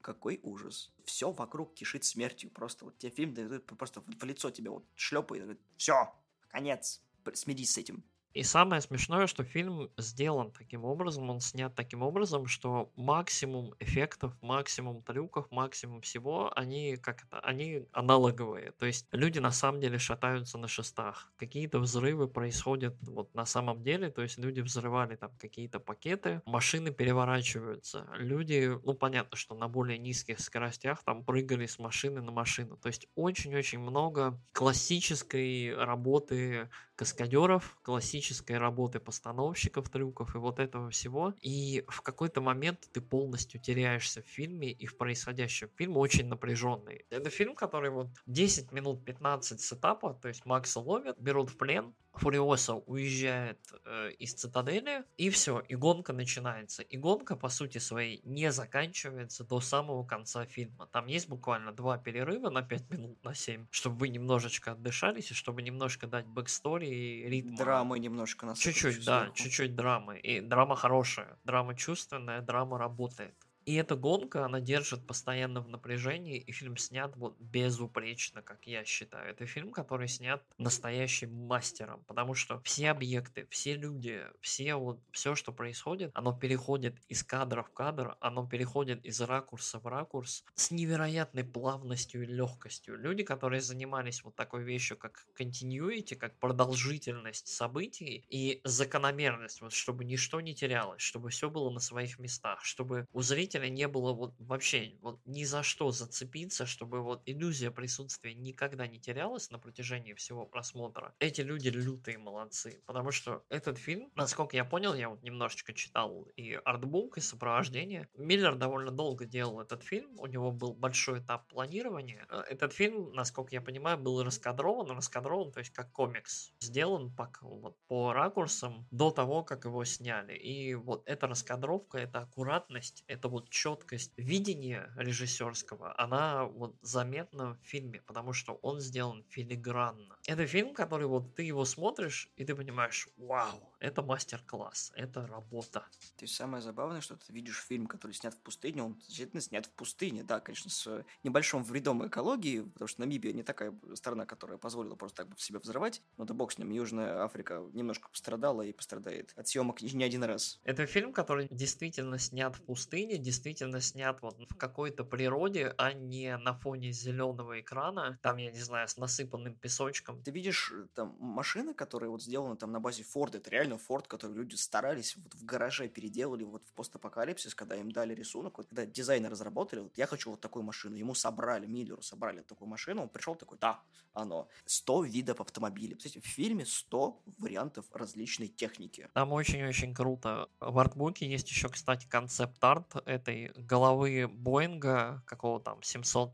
Какой 0.00 0.40
ужас. 0.42 0.92
Все 1.04 1.30
вокруг 1.32 1.74
кишит 1.74 2.04
смертью. 2.04 2.50
Просто 2.50 2.84
вот 2.84 2.98
тебе 2.98 3.10
фильм 3.10 3.34
дают, 3.34 3.66
просто 3.66 4.00
в 4.00 4.24
лицо 4.24 4.50
тебе 4.50 4.70
вот 4.70 4.84
шлепает. 4.94 5.58
Все, 5.76 6.14
конец. 6.50 7.02
Смирись 7.34 7.72
с 7.72 7.78
этим. 7.78 8.04
И 8.38 8.44
самое 8.44 8.80
смешное, 8.80 9.26
что 9.26 9.42
фильм 9.42 9.90
сделан 9.96 10.52
таким 10.52 10.84
образом, 10.84 11.28
он 11.28 11.40
снят 11.40 11.74
таким 11.74 12.04
образом, 12.04 12.46
что 12.46 12.92
максимум 12.94 13.74
эффектов, 13.80 14.32
максимум 14.40 15.02
трюков, 15.02 15.50
максимум 15.50 16.02
всего, 16.02 16.52
они 16.54 16.96
как 16.98 17.24
это, 17.24 17.40
они 17.40 17.88
аналоговые. 17.90 18.70
То 18.78 18.86
есть 18.86 19.08
люди 19.10 19.40
на 19.40 19.50
самом 19.50 19.80
деле 19.80 19.98
шатаются 19.98 20.56
на 20.56 20.68
шестах. 20.68 21.32
Какие-то 21.36 21.80
взрывы 21.80 22.28
происходят 22.28 22.94
вот 23.08 23.34
на 23.34 23.44
самом 23.44 23.82
деле, 23.82 24.08
то 24.08 24.22
есть 24.22 24.38
люди 24.38 24.60
взрывали 24.60 25.16
там 25.16 25.32
какие-то 25.40 25.80
пакеты, 25.80 26.40
машины 26.46 26.92
переворачиваются. 26.92 28.06
Люди, 28.18 28.70
ну 28.84 28.94
понятно, 28.94 29.36
что 29.36 29.56
на 29.56 29.66
более 29.66 29.98
низких 29.98 30.38
скоростях 30.38 31.02
там 31.02 31.24
прыгали 31.24 31.66
с 31.66 31.80
машины 31.80 32.22
на 32.22 32.30
машину. 32.30 32.76
То 32.76 32.86
есть 32.86 33.08
очень-очень 33.16 33.80
много 33.80 34.40
классической 34.52 35.74
работы 35.74 36.70
каскадеров, 36.98 37.78
классической 37.82 38.58
работы 38.58 38.98
постановщиков 38.98 39.88
трюков 39.88 40.34
и 40.34 40.38
вот 40.38 40.58
этого 40.58 40.90
всего. 40.90 41.32
И 41.40 41.84
в 41.86 42.02
какой-то 42.02 42.40
момент 42.40 42.88
ты 42.92 43.00
полностью 43.00 43.60
теряешься 43.60 44.20
в 44.20 44.26
фильме 44.26 44.72
и 44.72 44.86
в 44.86 44.96
происходящем. 44.96 45.70
Фильм 45.76 45.96
очень 45.96 46.26
напряженный. 46.26 47.06
Это 47.10 47.30
фильм, 47.30 47.54
который 47.54 47.90
вот 47.90 48.08
10 48.26 48.72
минут 48.72 49.04
15 49.04 49.60
сетапа, 49.60 50.14
то 50.14 50.26
есть 50.26 50.44
Макса 50.44 50.80
ловят, 50.80 51.20
берут 51.20 51.50
в 51.50 51.56
плен, 51.56 51.94
Фуриоса 52.18 52.74
уезжает 52.74 53.58
э, 53.84 54.10
из 54.18 54.34
цитадели, 54.34 55.04
и 55.16 55.30
все, 55.30 55.60
и 55.60 55.74
гонка 55.74 56.12
начинается. 56.12 56.82
И 56.82 56.96
гонка, 56.96 57.36
по 57.36 57.48
сути 57.48 57.78
своей, 57.78 58.20
не 58.24 58.52
заканчивается 58.52 59.44
до 59.44 59.60
самого 59.60 60.04
конца 60.04 60.44
фильма. 60.44 60.86
Там 60.86 61.06
есть 61.06 61.28
буквально 61.28 61.72
два 61.72 61.96
перерыва 61.98 62.50
на 62.50 62.62
5 62.62 62.90
минут, 62.90 63.24
на 63.24 63.34
7, 63.34 63.66
чтобы 63.70 63.96
вы 63.96 64.08
немножечко 64.08 64.72
отдышались, 64.72 65.30
и 65.30 65.34
чтобы 65.34 65.62
немножко 65.62 66.06
дать 66.06 66.26
backstory 66.26 66.88
и 66.88 67.28
ритм. 67.28 67.54
Драмы 67.54 67.98
немножко 67.98 68.46
нас 68.46 68.58
Чуть-чуть, 68.58 69.04
да, 69.04 69.30
чуть-чуть 69.34 69.74
драмы. 69.74 70.18
И 70.18 70.40
драма 70.40 70.76
хорошая, 70.76 71.38
драма 71.44 71.74
чувственная, 71.74 72.40
драма 72.42 72.78
работает. 72.78 73.34
И 73.68 73.74
эта 73.74 73.96
гонка, 73.96 74.46
она 74.46 74.60
держит 74.60 75.06
постоянно 75.06 75.60
в 75.60 75.68
напряжении, 75.68 76.38
и 76.38 76.52
фильм 76.52 76.78
снят 76.78 77.14
вот 77.16 77.38
безупречно, 77.38 78.40
как 78.40 78.66
я 78.66 78.82
считаю. 78.82 79.30
Это 79.30 79.44
фильм, 79.44 79.72
который 79.72 80.08
снят 80.08 80.42
настоящим 80.56 81.34
мастером, 81.34 82.02
потому 82.06 82.32
что 82.32 82.62
все 82.62 82.88
объекты, 82.88 83.46
все 83.50 83.74
люди, 83.74 84.22
все 84.40 84.74
вот, 84.74 85.02
все, 85.12 85.34
что 85.34 85.52
происходит, 85.52 86.12
оно 86.14 86.32
переходит 86.32 86.96
из 87.08 87.22
кадра 87.22 87.62
в 87.62 87.70
кадр, 87.70 88.16
оно 88.20 88.46
переходит 88.46 89.04
из 89.04 89.20
ракурса 89.20 89.78
в 89.80 89.86
ракурс 89.86 90.46
с 90.54 90.70
невероятной 90.70 91.44
плавностью 91.44 92.22
и 92.22 92.26
легкостью. 92.26 92.96
Люди, 92.96 93.22
которые 93.22 93.60
занимались 93.60 94.24
вот 94.24 94.34
такой 94.34 94.62
вещью, 94.62 94.96
как 94.96 95.26
continuity, 95.38 96.16
как 96.16 96.38
продолжительность 96.38 97.48
событий 97.48 98.24
и 98.30 98.62
закономерность, 98.64 99.60
вот 99.60 99.74
чтобы 99.74 100.06
ничто 100.06 100.40
не 100.40 100.54
терялось, 100.54 101.02
чтобы 101.02 101.28
все 101.28 101.50
было 101.50 101.68
на 101.68 101.80
своих 101.80 102.18
местах, 102.18 102.64
чтобы 102.64 103.06
у 103.12 103.20
зрителя 103.20 103.57
не 103.66 103.88
было 103.88 104.12
вот 104.12 104.34
вообще 104.38 104.96
вот 105.00 105.20
ни 105.24 105.44
за 105.44 105.62
что 105.62 105.90
зацепиться, 105.90 106.66
чтобы 106.66 107.02
вот 107.02 107.22
иллюзия 107.26 107.70
присутствия 107.70 108.34
никогда 108.34 108.86
не 108.86 109.00
терялась 109.00 109.50
на 109.50 109.58
протяжении 109.58 110.14
всего 110.14 110.46
просмотра. 110.46 111.14
Эти 111.18 111.40
люди 111.40 111.68
лютые 111.68 112.18
молодцы, 112.18 112.82
потому 112.86 113.10
что 113.10 113.44
этот 113.48 113.78
фильм, 113.78 114.10
насколько 114.14 114.56
я 114.56 114.64
понял, 114.64 114.94
я 114.94 115.08
вот 115.08 115.22
немножечко 115.22 115.72
читал 115.72 116.24
и 116.36 116.52
артбук, 116.64 117.18
и 117.18 117.20
сопровождение. 117.20 118.08
Миллер 118.14 118.54
довольно 118.56 118.90
долго 118.90 119.26
делал 119.26 119.60
этот 119.60 119.82
фильм, 119.82 120.18
у 120.18 120.26
него 120.26 120.52
был 120.52 120.74
большой 120.74 121.20
этап 121.20 121.48
планирования. 121.48 122.26
Э, 122.30 122.42
Этот 122.48 122.72
фильм, 122.72 123.12
насколько 123.12 123.54
я 123.54 123.60
понимаю, 123.60 123.98
был 123.98 124.22
раскадрован, 124.22 124.90
раскадрован, 124.90 125.52
то 125.52 125.60
есть 125.60 125.70
как 125.72 125.92
комикс, 125.92 126.52
сделан 126.60 127.14
по, 127.14 127.30
вот, 127.42 127.76
по 127.86 128.12
ракурсам 128.12 128.86
до 128.90 129.10
того, 129.10 129.44
как 129.44 129.64
его 129.64 129.84
сняли. 129.84 130.34
И 130.36 130.74
вот 130.74 131.02
эта 131.06 131.26
раскадровка, 131.26 131.98
эта 131.98 132.20
аккуратность, 132.20 133.04
это 133.06 133.28
вот 133.28 133.47
четкость 133.50 134.12
видения 134.16 134.92
режиссерского, 134.96 135.94
она 136.00 136.44
вот 136.44 136.76
заметна 136.82 137.54
в 137.54 137.66
фильме, 137.66 138.02
потому 138.02 138.32
что 138.32 138.54
он 138.62 138.80
сделан 138.80 139.24
филигранно. 139.28 140.18
Это 140.26 140.46
фильм, 140.46 140.74
который 140.74 141.06
вот 141.06 141.34
ты 141.34 141.42
его 141.42 141.64
смотришь, 141.64 142.30
и 142.36 142.44
ты 142.44 142.54
понимаешь, 142.54 143.08
вау, 143.16 143.67
это 143.80 144.02
мастер-класс, 144.02 144.92
это 144.94 145.26
работа. 145.26 145.86
Есть 146.20 146.34
самое 146.34 146.62
забавное, 146.62 147.00
что 147.00 147.16
ты 147.16 147.32
видишь 147.32 147.62
фильм, 147.62 147.86
который 147.86 148.12
снят 148.12 148.34
в 148.34 148.38
пустыне, 148.38 148.82
он 148.82 148.94
действительно 148.94 149.40
снят 149.40 149.66
в 149.66 149.70
пустыне, 149.70 150.24
да, 150.24 150.40
конечно, 150.40 150.70
с 150.70 151.04
небольшим 151.22 151.62
вредом 151.62 152.06
экологии, 152.06 152.60
потому 152.60 152.88
что 152.88 153.00
Намибия 153.00 153.32
не 153.32 153.42
такая 153.42 153.74
страна, 153.94 154.26
которая 154.26 154.58
позволила 154.58 154.94
просто 154.94 155.24
так 155.24 155.38
себя 155.40 155.58
взрывать, 155.58 156.02
но 156.16 156.24
да 156.24 156.34
бог 156.34 156.52
с 156.52 156.58
ним, 156.58 156.70
Южная 156.70 157.22
Африка 157.22 157.62
немножко 157.72 158.08
пострадала 158.08 158.62
и 158.62 158.72
пострадает 158.72 159.32
от 159.36 159.48
съемок 159.48 159.80
не 159.82 160.04
один 160.04 160.24
раз. 160.24 160.60
Это 160.64 160.86
фильм, 160.86 161.12
который 161.12 161.48
действительно 161.50 162.18
снят 162.18 162.54
в 162.56 162.62
пустыне, 162.62 163.18
действительно 163.18 163.80
снят 163.80 164.20
вот 164.22 164.38
в 164.38 164.56
какой-то 164.56 165.04
природе, 165.04 165.74
а 165.78 165.92
не 165.92 166.36
на 166.36 166.54
фоне 166.54 166.92
зеленого 166.92 167.60
экрана, 167.60 168.18
там, 168.22 168.36
я 168.36 168.50
не 168.50 168.60
знаю, 168.60 168.88
с 168.88 168.96
насыпанным 168.96 169.54
песочком. 169.54 170.22
Ты 170.22 170.30
видишь 170.30 170.72
э, 170.74 170.86
там 170.94 171.16
машины, 171.18 171.74
которые 171.74 172.10
вот 172.10 172.22
сделаны 172.22 172.56
там 172.56 172.72
на 172.72 172.80
базе 172.80 173.02
Форда, 173.04 173.38
это 173.38 173.50
реально 173.50 173.67
Форд, 173.76 174.06
который 174.06 174.36
люди 174.36 174.54
старались, 174.54 175.16
вот 175.16 175.34
в 175.34 175.44
гараже 175.44 175.88
переделали 175.88 176.44
вот 176.44 176.62
в 176.66 176.72
постапокалипсис, 176.72 177.54
когда 177.54 177.76
им 177.76 177.90
дали 177.90 178.14
рисунок, 178.14 178.58
вот 178.58 178.68
когда 178.68 178.86
дизайнер 178.86 179.30
разработали, 179.30 179.80
вот 179.80 179.98
я 179.98 180.06
хочу 180.06 180.30
вот 180.30 180.40
такую 180.40 180.62
машину, 180.62 180.96
ему 180.96 181.14
собрали, 181.14 181.66
Миллеру 181.66 182.02
собрали 182.02 182.42
такую 182.42 182.68
машину, 182.68 183.02
он 183.02 183.08
пришел 183.08 183.34
такой, 183.34 183.58
да, 183.58 183.82
оно. 184.14 184.48
100 184.64 185.02
видов 185.04 185.40
автомобилей. 185.40 185.94
Кстати, 185.94 186.20
в 186.20 186.26
фильме 186.26 186.64
100 186.64 187.22
вариантов 187.38 187.84
различной 187.92 188.48
техники. 188.48 189.08
Там 189.12 189.32
очень-очень 189.32 189.94
круто. 189.94 190.48
В 190.60 190.78
артбуке 190.78 191.28
есть 191.28 191.48
еще, 191.50 191.68
кстати, 191.68 192.06
концепт-арт 192.06 192.96
этой 193.06 193.52
головы 193.56 194.28
Боинга, 194.28 195.22
какого 195.26 195.60
там, 195.60 195.82
700 195.82 196.32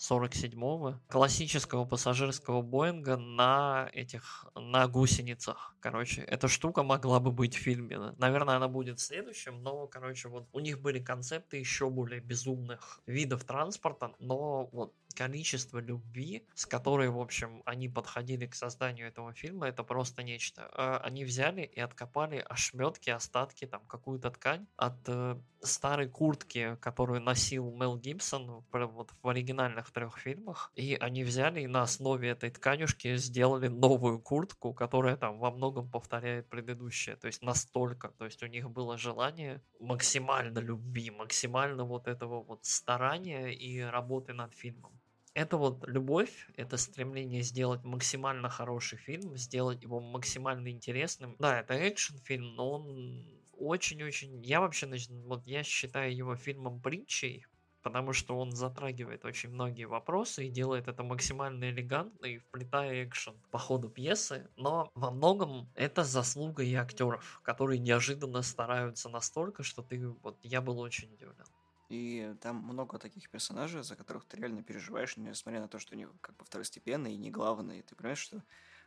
47-го 0.00 0.98
классического 1.08 1.84
пассажирского 1.84 2.62
Боинга 2.62 3.18
на 3.18 3.90
этих, 3.92 4.46
на 4.54 4.88
гусеницах. 4.88 5.76
Короче, 5.80 6.22
эта 6.22 6.48
штука 6.48 6.82
могла 6.82 7.20
бы 7.20 7.30
быть 7.30 7.54
в 7.54 7.58
фильме. 7.58 7.98
Наверное, 8.16 8.56
она 8.56 8.68
будет 8.68 8.98
в 8.98 9.02
следующем, 9.02 9.62
но, 9.62 9.86
короче, 9.86 10.28
вот 10.28 10.48
у 10.52 10.60
них 10.60 10.80
были 10.80 11.00
концепты 11.00 11.58
еще 11.58 11.90
более 11.90 12.20
безумных 12.20 13.02
видов 13.06 13.44
транспорта, 13.44 14.14
но 14.18 14.70
вот 14.72 14.94
количество 15.14 15.78
любви, 15.78 16.46
с 16.54 16.66
которой, 16.66 17.08
в 17.08 17.18
общем, 17.18 17.62
они 17.66 17.88
подходили 17.88 18.46
к 18.46 18.54
созданию 18.54 19.08
этого 19.08 19.32
фильма, 19.32 19.68
это 19.68 19.82
просто 19.84 20.22
нечто. 20.22 20.68
А, 20.72 20.98
Они 20.98 21.24
взяли 21.24 21.62
и 21.62 21.80
откопали 21.80 22.44
ошметки, 22.48 23.10
остатки, 23.10 23.66
там, 23.66 23.84
какую-то 23.86 24.30
ткань 24.30 24.66
от 24.76 25.08
э, 25.08 25.40
старой 25.62 26.08
куртки, 26.08 26.76
которую 26.80 27.20
носил 27.20 27.70
Мел 27.70 27.96
Гибсон 27.96 28.64
вот 28.72 29.10
в 29.22 29.28
оригинальных 29.28 29.90
трех 29.90 30.18
фильмах, 30.18 30.72
и 30.74 30.96
они 31.00 31.24
взяли 31.24 31.60
и 31.60 31.66
на 31.66 31.82
основе 31.82 32.30
этой 32.30 32.50
тканюшки 32.50 33.16
сделали 33.16 33.68
новую 33.68 34.20
куртку, 34.20 34.72
которая 34.74 35.16
там 35.16 35.38
во 35.38 35.50
многом 35.50 35.90
повторяет 35.90 36.48
предыдущее, 36.48 37.16
то 37.16 37.26
есть 37.26 37.42
настолько, 37.42 38.08
то 38.08 38.24
есть 38.24 38.42
у 38.42 38.46
них 38.46 38.70
было 38.70 38.96
желание 38.96 39.62
максимально 39.78 40.58
любви, 40.58 41.10
максимально 41.10 41.84
вот 41.84 42.08
этого 42.08 42.42
вот 42.42 42.64
старания 42.64 43.52
и 43.52 43.80
работы 43.80 44.32
над 44.32 44.54
фильмом. 44.54 45.00
Это 45.34 45.56
вот 45.56 45.86
любовь, 45.86 46.48
это 46.56 46.76
стремление 46.76 47.42
сделать 47.42 47.84
максимально 47.84 48.48
хороший 48.48 48.98
фильм, 48.98 49.36
сделать 49.36 49.82
его 49.82 50.00
максимально 50.00 50.70
интересным. 50.70 51.36
Да, 51.38 51.60
это 51.60 51.74
экшн-фильм, 51.74 52.54
но 52.56 52.70
он 52.72 53.40
очень-очень... 53.52 54.42
Я 54.42 54.60
вообще, 54.60 54.86
нач- 54.86 55.08
вот 55.26 55.46
я 55.46 55.62
считаю 55.62 56.14
его 56.14 56.34
фильмом 56.34 56.82
притчей, 56.82 57.46
потому 57.80 58.12
что 58.12 58.36
он 58.36 58.50
затрагивает 58.50 59.24
очень 59.24 59.50
многие 59.50 59.84
вопросы 59.84 60.46
и 60.48 60.50
делает 60.50 60.88
это 60.88 61.04
максимально 61.04 61.70
элегантно 61.70 62.26
и 62.26 62.38
вплетая 62.38 63.04
экшен 63.06 63.40
по 63.50 63.58
ходу 63.58 63.88
пьесы, 63.88 64.50
но 64.56 64.90
во 64.94 65.12
многом 65.12 65.70
это 65.76 66.02
заслуга 66.02 66.64
и 66.64 66.74
актеров, 66.74 67.40
которые 67.44 67.78
неожиданно 67.78 68.42
стараются 68.42 69.08
настолько, 69.08 69.62
что 69.62 69.82
ты 69.82 70.08
вот 70.08 70.38
я 70.42 70.60
был 70.60 70.80
очень 70.80 71.12
удивлен. 71.14 71.46
И 71.90 72.34
там 72.40 72.56
много 72.56 72.98
таких 72.98 73.28
персонажей, 73.30 73.82
за 73.82 73.96
которых 73.96 74.24
ты 74.24 74.38
реально 74.38 74.62
переживаешь, 74.62 75.16
несмотря 75.18 75.60
на 75.60 75.68
то, 75.68 75.78
что 75.78 75.94
они 75.94 76.06
как 76.22 76.36
бы 76.36 76.44
второстепенные 76.46 77.14
и 77.14 77.18
не 77.18 77.30
главные. 77.30 77.82
Ты 77.82 77.96
понимаешь, 77.96 78.20
что 78.20 78.42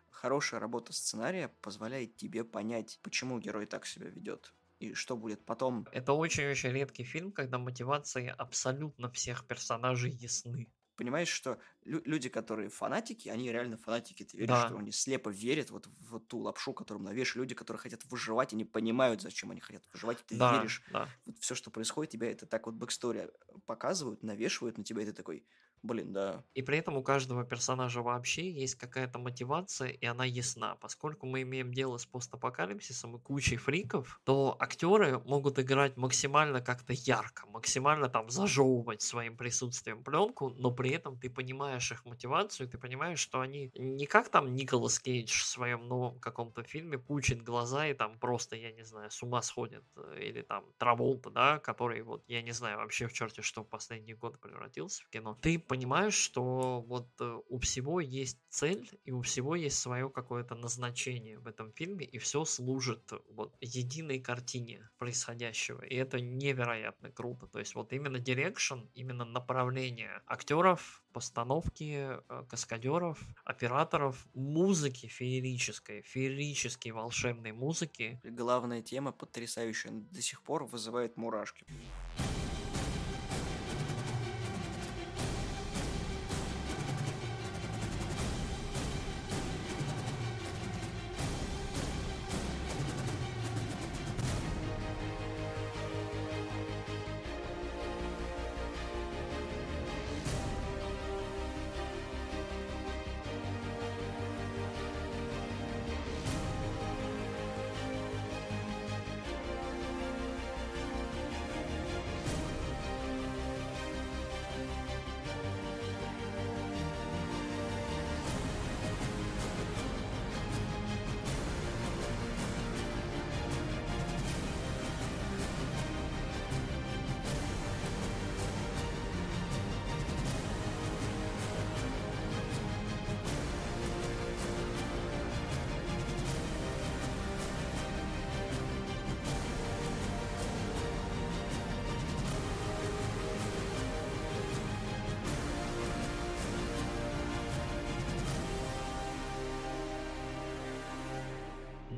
хорошая 0.10 0.60
работа 0.60 0.94
сценария 0.94 1.50
позволяет 1.62 2.16
тебе 2.16 2.44
понять, 2.46 3.00
почему 3.04 3.40
герой 3.40 3.66
так 3.68 3.86
себя 3.86 4.10
ведет. 4.10 4.56
и 4.80 4.94
что 4.94 5.16
будет 5.18 5.46
потом. 5.46 5.88
Это 5.92 6.14
очень-очень 6.14 6.72
редкий 6.72 7.04
фильм, 7.04 7.32
когда 7.32 7.58
мотивации 7.58 8.28
абсолютно 8.28 9.12
всех 9.12 9.46
персонажей 9.48 10.12
ясны. 10.12 10.72
Понимаешь, 10.96 11.28
что 11.30 11.60
лю- 11.84 12.02
люди, 12.06 12.30
которые 12.30 12.70
фанатики, 12.70 13.30
они 13.30 13.52
реально 13.52 13.78
фанатики. 13.78 14.24
Ты 14.24 14.38
веришь, 14.38 14.58
что 14.58 14.78
Да, 14.78 14.78
они 14.78 14.92
слепо 14.92 15.30
верят 15.30 15.72
вот 15.72 15.88
в 15.88 16.20
ту 16.20 16.40
лапшу, 16.40 16.74
которую 16.74 17.04
навешивают 17.04 17.50
люди, 17.50 17.56
которые 17.56 17.82
хотят 17.82 18.06
выживать, 18.06 18.54
они 18.54 18.64
понимают, 18.66 19.22
зачем 19.22 19.52
они 19.52 19.60
хотят 19.62 19.84
выживать, 19.92 20.26
ты 20.26 20.44
да, 20.44 20.50
веришь. 20.50 20.84
да. 20.88 21.16
Вот 21.26 21.40
все, 21.40 21.56
что 21.56 21.72
происходит, 21.72 22.12
тебя 22.12 22.32
это 22.32 22.46
так 22.46 22.66
вот 22.68 22.76
backstory 22.76 23.30
показывают, 23.66 24.24
навешивают 24.24 24.78
на 24.78 24.84
тебя, 24.84 25.04
и 25.04 25.06
ты 25.06 25.14
такой, 25.14 25.48
блин, 25.84 26.14
да, 26.14 26.44
И 26.54 26.62
при 26.62 26.78
этом 26.78 26.98
у 26.98 27.04
каждого 27.04 27.44
персонажа 27.44 28.02
вообще 28.02 28.50
есть 28.50 28.76
какая-то 28.76 29.20
мотивация, 29.20 29.90
и 29.90 30.06
она 30.06 30.26
ясна. 30.26 30.76
Поскольку 30.76 31.26
мы 31.26 31.42
имеем 31.42 31.74
дело 31.74 31.98
с 31.98 32.06
постапокалипсисом 32.06 33.18
и 33.18 33.20
кучей 33.20 33.58
фриков, 33.58 34.22
то 34.24 34.56
актеры 34.60 35.20
могут 35.20 35.60
играть 35.60 35.98
максимально 35.98 36.62
как-то 36.62 36.94
ярко, 36.94 37.46
максимально 37.48 38.10
там 38.10 38.30
зажевывать 38.30 39.02
своим 39.02 39.38
присутствием 39.38 40.04
пленку, 40.04 40.50
но 40.50 40.72
при 40.72 40.92
этом 40.92 41.20
ты 41.20 41.30
понимаешь 41.30 41.92
их 41.92 42.06
мотивацию, 42.06 42.70
ты 42.70 42.78
понимаешь, 42.78 43.20
что 43.20 43.42
они 43.42 43.72
не 43.76 44.06
как 44.06 44.30
там 44.30 44.56
Николас 44.56 45.00
Кейдж 45.00 45.42
в 45.42 45.46
своем 45.46 45.88
новом 45.88 46.20
каком-то 46.20 46.64
фильме 46.64 46.98
пучит 46.98 47.44
глаза 47.44 47.88
и 47.88 47.94
там 47.94 48.18
просто, 48.20 48.56
я 48.56 48.72
не 48.72 48.84
знаю, 48.84 49.12
с 49.12 49.22
ума 49.22 49.42
сходит, 49.42 49.84
э, 49.98 50.20
или 50.22 50.42
там 50.42 50.66
Траволта, 50.78 51.30
да, 51.30 51.60
который 51.60 52.02
вот, 52.02 52.24
я 52.28 52.42
не 52.42 52.52
знаю, 52.52 52.78
вообще 52.78 53.08
в 53.08 53.14
черте 53.14 53.42
что 53.42 53.64
в 53.64 53.68
последние 53.68 54.16
годы 54.16 54.38
превратился 54.38 55.04
в 55.04 55.10
кино. 55.10 55.38
Ты 55.42 55.60
понимаешь, 55.74 56.14
что 56.14 56.82
вот 56.88 57.08
э, 57.20 57.40
у 57.50 57.58
всего 57.58 58.00
есть 58.00 58.38
цель, 58.50 58.88
и 59.06 59.12
у 59.12 59.22
всего 59.22 59.56
есть 59.56 59.80
свое 59.80 60.08
какое-то 60.08 60.54
назначение 60.54 61.40
в 61.40 61.48
этом 61.48 61.72
фильме, 61.72 62.06
и 62.06 62.20
все 62.20 62.46
служит 62.46 63.12
вот 63.32 63.58
единой 63.60 64.20
картине 64.20 64.88
происходящего. 65.00 65.82
И 65.82 65.96
это 65.96 66.20
невероятно 66.20 67.10
круто. 67.10 67.48
То 67.48 67.58
есть 67.58 67.74
вот 67.74 67.92
именно 67.92 68.20
direction, 68.20 68.82
именно 68.94 69.26
направление 69.26 70.22
актеров, 70.28 71.04
постановки, 71.12 72.20
э, 72.30 72.44
каскадеров, 72.48 73.20
операторов, 73.44 74.28
музыки 74.36 75.08
феерической, 75.08 76.04
феерической 76.04 76.92
волшебной 76.92 77.52
музыки. 77.52 78.22
Главная 78.24 78.84
тема, 78.84 79.12
потрясающая, 79.12 79.90
до 79.92 80.22
сих 80.22 80.44
пор 80.44 80.66
вызывает 80.66 81.18
мурашки. 81.18 81.66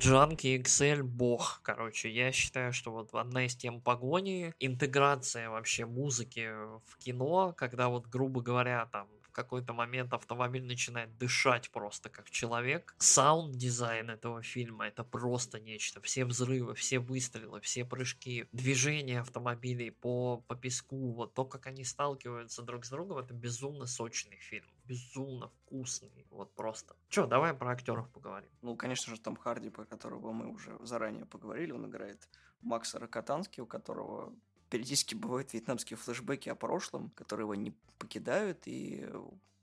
Junkie 0.05 0.61
XL 0.63 1.01
бог, 1.01 1.61
короче. 1.63 2.11
Я 2.11 2.31
считаю, 2.31 2.73
что 2.73 2.91
вот 2.91 3.15
одна 3.15 3.47
из 3.47 3.55
тем 3.55 3.81
погони, 3.81 4.53
интеграция 4.59 5.49
вообще 5.49 5.87
музыки 5.87 6.47
в 6.85 6.97
кино, 6.99 7.55
когда 7.57 7.89
вот, 7.89 8.05
грубо 8.05 8.39
говоря, 8.39 8.85
там 8.91 9.07
какой-то 9.35 9.73
момент 9.73 10.13
автомобиль 10.13 10.65
начинает 10.65 11.17
дышать 11.17 11.69
просто 11.69 12.09
как 12.09 12.31
человек. 12.31 12.95
Саунд-дизайн 12.97 14.09
этого 14.09 14.41
фильма 14.41 14.87
это 14.87 15.03
просто 15.03 15.59
нечто. 15.59 16.01
Все 16.01 16.25
взрывы, 16.25 16.73
все 16.73 16.99
выстрелы, 16.99 17.59
все 17.59 17.85
прыжки, 17.85 18.47
движение 18.53 19.19
автомобилей 19.19 19.91
по, 19.91 20.37
по 20.47 20.55
песку, 20.55 21.11
вот 21.11 21.33
то, 21.33 21.45
как 21.45 21.67
они 21.67 21.83
сталкиваются 21.83 22.63
друг 22.63 22.85
с 22.85 22.89
другом, 22.89 23.17
это 23.17 23.33
безумно 23.33 23.85
сочный 23.85 24.37
фильм. 24.37 24.69
Безумно 24.85 25.49
вкусный. 25.49 26.25
Вот 26.29 26.55
просто. 26.55 26.95
Че, 27.09 27.27
давай 27.27 27.53
про 27.53 27.71
актеров 27.71 28.09
поговорим. 28.09 28.49
Ну, 28.61 28.77
конечно 28.77 29.13
же, 29.13 29.21
Том 29.21 29.35
Харди, 29.35 29.69
про 29.69 29.85
которого 29.85 30.31
мы 30.31 30.47
уже 30.47 30.77
заранее 30.81 31.25
поговорили, 31.25 31.71
он 31.71 31.87
играет 31.87 32.29
Макса 32.61 32.99
Рокотански, 32.99 33.61
у 33.61 33.67
которого 33.67 34.33
периодически 34.69 35.15
бывают 35.15 35.53
вьетнамские 35.53 35.97
флешбеки 35.97 36.49
о 36.49 36.55
прошлом, 36.55 37.09
которые 37.11 37.45
его 37.45 37.55
не 37.55 37.73
покидают, 37.97 38.67
и 38.67 39.07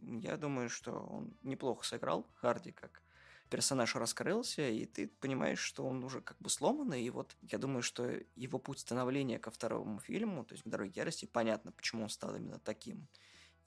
я 0.00 0.36
думаю, 0.36 0.68
что 0.68 0.92
он 0.92 1.34
неплохо 1.42 1.84
сыграл 1.84 2.26
Харди, 2.34 2.72
как 2.72 3.02
персонаж 3.52 3.94
раскрылся, 3.96 4.66
и 4.66 4.86
ты 4.86 5.08
понимаешь, 5.08 5.58
что 5.58 5.84
он 5.86 6.02
уже 6.04 6.22
как 6.22 6.38
бы 6.38 6.48
сломанный, 6.48 7.02
и 7.02 7.10
вот 7.10 7.36
я 7.42 7.58
думаю, 7.58 7.82
что 7.82 8.10
его 8.34 8.58
путь 8.58 8.78
становления 8.78 9.38
ко 9.38 9.50
второму 9.50 10.00
фильму, 10.00 10.42
то 10.44 10.54
есть 10.54 10.64
к 10.64 10.68
«Дороге 10.68 10.92
ярости», 10.94 11.26
понятно, 11.26 11.70
почему 11.70 12.04
он 12.04 12.08
стал 12.08 12.34
именно 12.34 12.58
таким. 12.58 13.06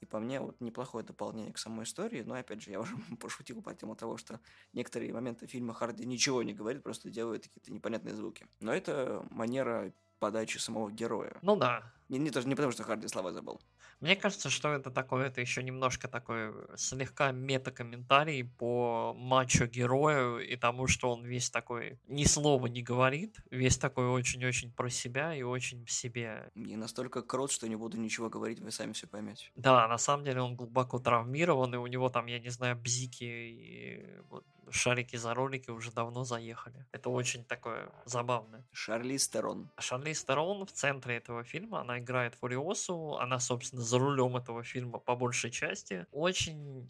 И 0.00 0.04
по 0.04 0.18
мне 0.18 0.40
вот 0.40 0.60
неплохое 0.60 1.04
дополнение 1.04 1.52
к 1.52 1.58
самой 1.58 1.84
истории, 1.84 2.22
но 2.22 2.34
опять 2.34 2.62
же, 2.62 2.72
я 2.72 2.80
уже 2.80 2.96
пошутил 3.20 3.62
по 3.62 3.72
тему 3.74 3.94
того, 3.94 4.16
что 4.16 4.40
некоторые 4.72 5.12
моменты 5.12 5.46
фильма 5.46 5.72
Харди 5.72 6.04
ничего 6.04 6.42
не 6.42 6.52
говорит, 6.52 6.82
просто 6.82 7.08
делают 7.08 7.44
какие-то 7.44 7.72
непонятные 7.72 8.16
звуки. 8.16 8.48
Но 8.58 8.74
это 8.74 9.24
манера 9.30 9.92
подачи 10.18 10.58
самого 10.58 10.90
героя. 10.90 11.32
Ну 11.42 11.56
да, 11.56 11.82
Не, 12.08 12.18
не, 12.18 12.30
тоже 12.30 12.46
не 12.46 12.54
потому, 12.54 12.72
что 12.72 12.84
Харди 12.84 13.08
слова 13.08 13.32
забыл. 13.32 13.60
Мне 14.00 14.14
кажется, 14.14 14.50
что 14.50 14.68
это 14.68 14.90
такое, 14.90 15.26
это 15.26 15.40
еще 15.40 15.62
немножко 15.62 16.06
такой 16.08 16.52
слегка 16.76 17.32
мета-комментарий 17.32 18.44
по 18.44 19.14
мачо-герою 19.14 20.46
и 20.46 20.56
тому, 20.56 20.86
что 20.86 21.12
он 21.12 21.24
весь 21.24 21.50
такой 21.50 21.98
ни 22.06 22.24
слова 22.24 22.66
не 22.66 22.82
говорит, 22.82 23.36
весь 23.50 23.78
такой 23.78 24.06
очень-очень 24.06 24.72
про 24.72 24.90
себя 24.90 25.34
и 25.34 25.42
очень 25.42 25.84
в 25.84 25.90
себе. 25.90 26.50
Не 26.54 26.76
настолько 26.76 27.22
крот, 27.22 27.50
что 27.50 27.68
не 27.68 27.76
буду 27.76 27.96
ничего 27.98 28.28
говорить, 28.28 28.60
вы 28.60 28.70
сами 28.70 28.92
все 28.92 29.06
поймете. 29.06 29.50
Да, 29.56 29.88
на 29.88 29.98
самом 29.98 30.24
деле 30.24 30.42
он 30.42 30.54
глубоко 30.56 30.98
травмирован, 30.98 31.74
и 31.74 31.78
у 31.78 31.86
него 31.86 32.08
там, 32.08 32.26
я 32.26 32.38
не 32.38 32.50
знаю, 32.50 32.76
бзики 32.76 33.24
и 33.24 34.20
вот 34.28 34.44
шарики 34.70 35.16
за 35.16 35.34
ролики 35.34 35.70
уже 35.70 35.90
давно 35.92 36.24
заехали. 36.24 36.86
Это 36.92 37.10
очень 37.10 37.44
такое 37.44 37.90
забавное. 38.04 38.64
Шарли 38.72 39.16
Стерон. 39.16 39.70
Шарли 39.78 40.12
Стерон 40.12 40.66
в 40.66 40.72
центре 40.72 41.16
этого 41.16 41.44
фильма, 41.44 41.80
она 41.80 41.95
играет 41.98 42.34
Фуриосу, 42.34 43.16
она, 43.16 43.38
собственно, 43.38 43.82
за 43.82 43.98
рулем 43.98 44.36
этого 44.36 44.62
фильма 44.62 44.98
по 44.98 45.16
большей 45.16 45.50
части. 45.50 46.06
Очень 46.12 46.88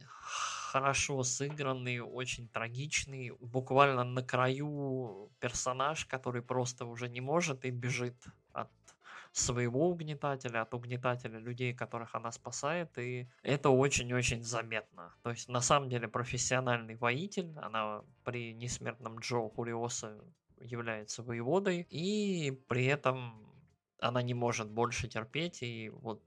хорошо 0.70 1.22
сыгранный, 1.22 2.00
очень 2.00 2.48
трагичный, 2.48 3.32
буквально 3.40 4.04
на 4.04 4.22
краю 4.22 5.30
персонаж, 5.38 6.04
который 6.06 6.42
просто 6.42 6.84
уже 6.84 7.08
не 7.08 7.20
может 7.20 7.64
и 7.64 7.70
бежит 7.70 8.16
от 8.52 8.70
своего 9.32 9.90
угнетателя, 9.90 10.62
от 10.62 10.74
угнетателя 10.74 11.38
людей, 11.38 11.74
которых 11.74 12.14
она 12.14 12.32
спасает, 12.32 12.96
и 12.98 13.28
это 13.42 13.70
очень-очень 13.70 14.42
заметно. 14.42 15.14
То 15.22 15.30
есть, 15.30 15.48
на 15.48 15.60
самом 15.60 15.88
деле, 15.88 16.08
профессиональный 16.08 16.96
воитель, 16.96 17.52
она 17.56 18.02
при 18.24 18.54
несмертном 18.54 19.18
Джо 19.18 19.48
Фуриоса 19.54 20.18
является 20.58 21.22
воеводой, 21.22 21.86
и 21.90 22.50
при 22.68 22.86
этом 22.86 23.45
она 23.98 24.22
не 24.22 24.34
может 24.34 24.68
больше 24.68 25.08
терпеть, 25.08 25.62
и 25.62 25.90
вот 25.90 26.22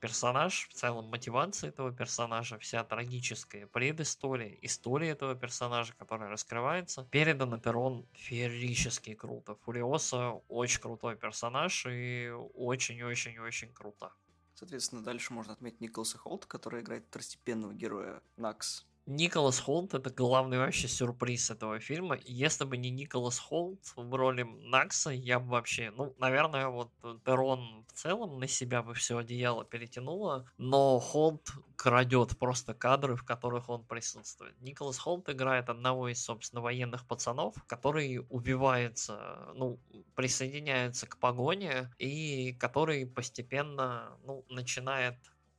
персонаж, 0.00 0.68
в 0.68 0.74
целом 0.74 1.06
мотивация 1.06 1.68
этого 1.68 1.92
персонажа, 1.92 2.58
вся 2.58 2.84
трагическая 2.84 3.66
предыстория, 3.66 4.56
история 4.62 5.10
этого 5.10 5.34
персонажа, 5.34 5.94
которая 5.94 6.30
раскрывается, 6.30 7.04
передана 7.10 7.58
перон 7.58 8.06
феерически 8.12 9.14
круто. 9.14 9.56
Фуриоса 9.64 10.40
очень 10.48 10.80
крутой 10.80 11.16
персонаж 11.16 11.86
и 11.88 12.30
очень-очень-очень 12.54 13.72
круто. 13.72 14.12
Соответственно, 14.54 15.04
дальше 15.04 15.32
можно 15.32 15.52
отметить 15.52 15.80
Николаса 15.80 16.18
Холт, 16.18 16.46
который 16.46 16.82
играет 16.82 17.06
второстепенного 17.06 17.72
героя 17.72 18.20
Накс. 18.36 18.87
Николас 19.10 19.58
Холт 19.58 19.94
это 19.94 20.10
главный 20.10 20.58
вообще 20.58 20.86
сюрприз 20.86 21.50
этого 21.50 21.80
фильма. 21.80 22.18
Если 22.26 22.66
бы 22.66 22.76
не 22.76 22.90
Николас 22.90 23.38
Холт 23.38 23.80
в 23.96 24.14
роли 24.14 24.42
Накса, 24.42 25.08
я 25.08 25.40
бы 25.40 25.48
вообще, 25.48 25.90
ну, 25.96 26.14
наверное, 26.18 26.68
вот 26.68 26.90
Терон 27.24 27.86
в 27.88 27.92
целом 27.94 28.38
на 28.38 28.46
себя 28.46 28.82
бы 28.82 28.92
все 28.92 29.16
одеяло 29.16 29.64
перетянуло, 29.64 30.44
но 30.58 30.98
Холт 30.98 31.48
крадет 31.76 32.38
просто 32.38 32.74
кадры, 32.74 33.16
в 33.16 33.24
которых 33.24 33.70
он 33.70 33.82
присутствует. 33.86 34.60
Николас 34.60 34.98
Холт 34.98 35.26
играет 35.30 35.70
одного 35.70 36.08
из, 36.08 36.22
собственно, 36.22 36.60
военных 36.60 37.06
пацанов, 37.06 37.54
который 37.66 38.18
убивается, 38.28 39.48
ну, 39.54 39.80
присоединяется 40.16 41.06
к 41.06 41.16
погоне 41.16 41.90
и 41.96 42.52
который 42.60 43.06
постепенно, 43.06 44.18
ну, 44.26 44.44
начинает 44.50 45.16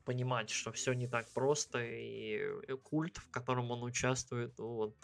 понимать, 0.09 0.49
что 0.49 0.71
все 0.71 0.93
не 0.93 1.07
так 1.07 1.29
просто, 1.33 1.77
и 1.85 2.39
э, 2.67 2.77
культ, 2.77 3.17
в 3.17 3.29
котором 3.29 3.69
он 3.69 3.83
участвует, 3.83 4.57
вот, 4.57 4.95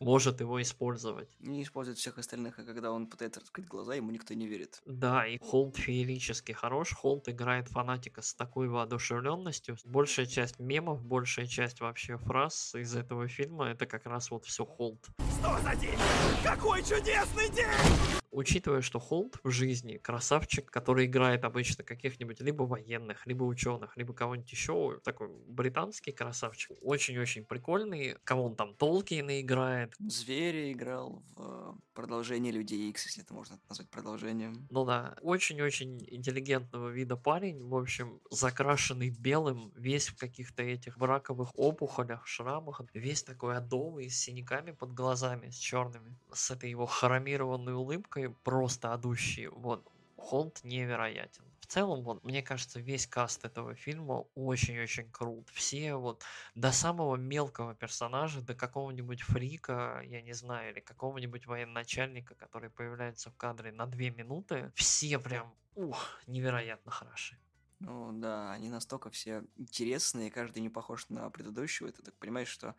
может 0.00 0.40
его 0.40 0.62
использовать. 0.62 1.28
Не 1.40 1.62
использует 1.62 1.98
всех 1.98 2.16
остальных, 2.16 2.58
а 2.58 2.64
когда 2.64 2.90
он 2.90 3.06
пытается 3.06 3.40
раскрыть 3.40 3.66
глаза, 3.68 3.94
ему 3.94 4.10
никто 4.12 4.32
не 4.32 4.46
верит. 4.46 4.80
Да, 4.86 5.26
и 5.26 5.36
Холд 5.38 5.76
феерически 5.76 6.52
хорош. 6.52 6.94
Холд 6.94 7.28
играет 7.28 7.68
фанатика 7.68 8.22
с 8.22 8.32
такой 8.32 8.68
воодушевленностью. 8.68 9.76
Большая 9.84 10.24
часть 10.24 10.58
мемов, 10.58 11.04
большая 11.04 11.46
часть 11.46 11.80
вообще 11.80 12.16
фраз 12.16 12.74
из 12.74 12.96
этого 12.96 13.28
фильма, 13.28 13.66
это 13.66 13.84
как 13.84 14.06
раз 14.06 14.30
вот 14.30 14.46
все 14.46 14.64
Холд. 14.64 15.06
Что 15.38 15.58
за 15.60 15.76
день? 15.76 15.98
Какой 16.42 16.82
чудесный 16.82 17.50
день! 17.50 18.22
Учитывая, 18.36 18.82
что 18.82 19.00
Холд 19.00 19.38
в 19.42 19.50
жизни 19.50 19.96
красавчик, 19.96 20.70
который 20.70 21.06
играет 21.06 21.44
обычно 21.44 21.82
каких-нибудь 21.82 22.40
либо 22.40 22.64
военных, 22.64 23.26
либо 23.26 23.44
ученых, 23.44 23.96
либо 23.96 24.12
кого-нибудь 24.12 24.52
еще, 24.52 25.00
такой 25.02 25.28
британский 25.48 26.12
красавчик, 26.12 26.76
очень-очень 26.82 27.46
прикольный. 27.46 28.16
Кого 28.24 28.44
он 28.44 28.54
там 28.54 28.74
Толкина 28.74 29.40
играет. 29.40 29.94
Зверя 29.98 30.70
играл 30.70 31.24
в 31.34 31.78
продолжении 31.96 32.52
Людей 32.52 32.90
Икс, 32.90 33.06
если 33.06 33.24
это 33.24 33.34
можно 33.34 33.58
назвать 33.68 33.88
продолжением. 33.90 34.68
Ну 34.70 34.84
да, 34.84 35.16
очень-очень 35.22 36.06
интеллигентного 36.08 36.90
вида 36.90 37.16
парень, 37.16 37.66
в 37.66 37.74
общем, 37.74 38.20
закрашенный 38.30 39.10
белым, 39.10 39.72
весь 39.74 40.08
в 40.08 40.16
каких-то 40.16 40.62
этих 40.62 40.98
браковых 40.98 41.58
опухолях, 41.58 42.26
шрамах, 42.26 42.82
весь 42.94 43.22
такой 43.22 43.56
адовый, 43.56 44.10
с 44.10 44.18
синяками 44.20 44.72
под 44.72 44.92
глазами, 44.92 45.50
с 45.50 45.56
черными, 45.56 46.16
с 46.32 46.50
этой 46.50 46.70
его 46.70 46.86
хромированной 46.86 47.72
улыбкой, 47.72 48.30
просто 48.44 48.92
одущие. 48.92 49.50
Вот, 49.50 49.82
Холд 50.16 50.60
невероятен. 50.64 51.44
В 51.66 51.72
целом, 51.72 52.04
вот, 52.04 52.22
мне 52.22 52.42
кажется, 52.42 52.78
весь 52.78 53.08
каст 53.08 53.44
этого 53.44 53.74
фильма 53.74 54.26
очень-очень 54.36 55.10
крут. 55.10 55.48
Все 55.48 55.96
вот 55.96 56.22
до 56.54 56.70
самого 56.70 57.16
мелкого 57.16 57.74
персонажа, 57.74 58.40
до 58.40 58.54
какого-нибудь 58.54 59.22
фрика, 59.22 60.00
я 60.04 60.22
не 60.22 60.32
знаю, 60.32 60.70
или 60.70 60.78
какого-нибудь 60.78 61.46
военачальника, 61.46 62.36
который 62.36 62.70
появляется 62.70 63.30
в 63.32 63.36
кадре 63.36 63.72
на 63.72 63.86
две 63.86 64.10
минуты, 64.10 64.70
все 64.76 65.18
прям, 65.18 65.56
ух, 65.74 66.20
невероятно 66.28 66.92
хороши. 66.92 67.36
Ну 67.80 68.12
да, 68.12 68.52
они 68.52 68.70
настолько 68.70 69.10
все 69.10 69.44
интересные, 69.56 70.30
каждый 70.30 70.60
не 70.60 70.70
похож 70.70 71.08
на 71.08 71.28
предыдущего, 71.30 71.88
и 71.88 71.92
ты 71.92 72.02
так 72.02 72.14
понимаешь, 72.14 72.48
что 72.48 72.76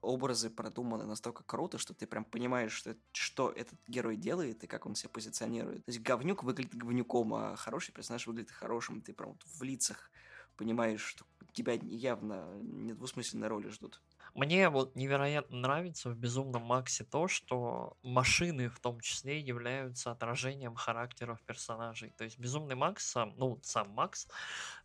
образы 0.00 0.50
продуманы 0.50 1.04
настолько 1.04 1.44
круто, 1.44 1.78
что 1.78 1.94
ты 1.94 2.06
прям 2.06 2.24
понимаешь, 2.24 2.72
что, 2.72 2.96
что 3.12 3.50
этот 3.50 3.78
герой 3.86 4.16
делает 4.16 4.64
и 4.64 4.66
как 4.66 4.86
он 4.86 4.94
себя 4.94 5.10
позиционирует. 5.10 5.84
То 5.84 5.90
есть 5.90 6.02
говнюк 6.02 6.42
выглядит 6.42 6.74
говнюком, 6.74 7.34
а 7.34 7.56
хороший 7.56 7.92
персонаж 7.92 8.26
выглядит 8.26 8.50
хорошим. 8.50 9.02
Ты 9.02 9.12
прям 9.12 9.30
вот 9.30 9.42
в 9.44 9.62
лицах 9.62 10.10
понимаешь, 10.56 11.02
что 11.02 11.24
тебя 11.52 11.74
явно 11.82 12.46
недвусмысленные 12.62 13.48
роли 13.48 13.68
ждут. 13.68 14.00
Мне 14.34 14.68
вот 14.68 14.94
невероятно 14.96 15.56
нравится 15.56 16.10
в 16.10 16.16
«Безумном 16.16 16.62
Максе» 16.62 17.04
то, 17.04 17.26
что 17.26 17.96
машины 18.02 18.68
в 18.68 18.78
том 18.80 19.00
числе 19.00 19.40
являются 19.40 20.10
отражением 20.10 20.74
характеров 20.74 21.40
персонажей. 21.46 22.12
То 22.18 22.24
есть 22.24 22.38
«Безумный 22.38 22.74
Макс», 22.74 23.14
ну, 23.36 23.58
сам 23.62 23.90
Макс, 23.90 24.28